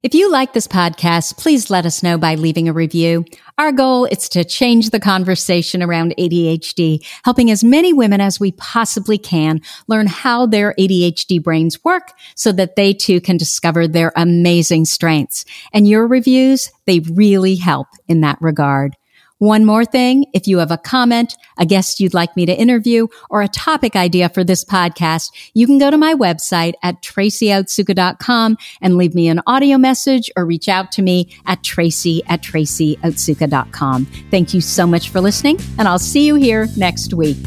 If 0.00 0.14
you 0.14 0.30
like 0.30 0.52
this 0.52 0.68
podcast, 0.68 1.38
please 1.38 1.70
let 1.70 1.84
us 1.84 2.04
know 2.04 2.18
by 2.18 2.36
leaving 2.36 2.68
a 2.68 2.72
review. 2.72 3.24
Our 3.58 3.72
goal 3.72 4.04
is 4.04 4.28
to 4.28 4.44
change 4.44 4.90
the 4.90 5.00
conversation 5.00 5.82
around 5.82 6.14
ADHD, 6.16 7.04
helping 7.24 7.50
as 7.50 7.64
many 7.64 7.92
women 7.92 8.20
as 8.20 8.38
we 8.38 8.52
possibly 8.52 9.18
can 9.18 9.60
learn 9.88 10.06
how 10.06 10.46
their 10.46 10.72
ADHD 10.78 11.42
brains 11.42 11.82
work 11.82 12.12
so 12.36 12.52
that 12.52 12.76
they 12.76 12.94
too 12.94 13.20
can 13.20 13.38
discover 13.38 13.88
their 13.88 14.12
amazing 14.14 14.84
strengths. 14.84 15.44
And 15.72 15.88
your 15.88 16.06
reviews, 16.06 16.70
they 16.86 17.00
really 17.00 17.56
help 17.56 17.88
in 18.06 18.20
that 18.20 18.38
regard. 18.40 18.94
One 19.38 19.64
more 19.64 19.84
thing, 19.84 20.26
if 20.32 20.48
you 20.48 20.58
have 20.58 20.72
a 20.72 20.78
comment, 20.78 21.36
a 21.58 21.66
guest 21.66 22.00
you'd 22.00 22.14
like 22.14 22.34
me 22.36 22.44
to 22.46 22.52
interview, 22.52 23.06
or 23.30 23.40
a 23.40 23.48
topic 23.48 23.94
idea 23.94 24.28
for 24.28 24.42
this 24.42 24.64
podcast, 24.64 25.30
you 25.54 25.66
can 25.66 25.78
go 25.78 25.90
to 25.90 25.96
my 25.96 26.14
website 26.14 26.74
at 26.82 27.02
tracyotsuka.com 27.02 28.56
and 28.80 28.96
leave 28.96 29.14
me 29.14 29.28
an 29.28 29.40
audio 29.46 29.78
message 29.78 30.30
or 30.36 30.44
reach 30.44 30.68
out 30.68 30.90
to 30.92 31.02
me 31.02 31.34
at 31.46 31.62
tracy 31.62 32.22
at 32.26 32.42
tracyotsuka.com. 32.42 34.06
Thank 34.30 34.54
you 34.54 34.60
so 34.60 34.86
much 34.86 35.10
for 35.10 35.20
listening, 35.20 35.58
and 35.78 35.86
I'll 35.86 35.98
see 35.98 36.26
you 36.26 36.34
here 36.34 36.66
next 36.76 37.14
week. 37.14 37.38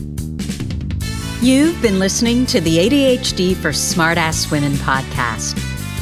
You've 1.42 1.82
been 1.82 2.00
listening 2.00 2.46
to 2.48 2.62
the 2.62 2.78
ADHD 2.78 3.56
for 3.56 3.72
Smartass 3.72 4.52
Women 4.52 4.74
podcast. 4.74 5.71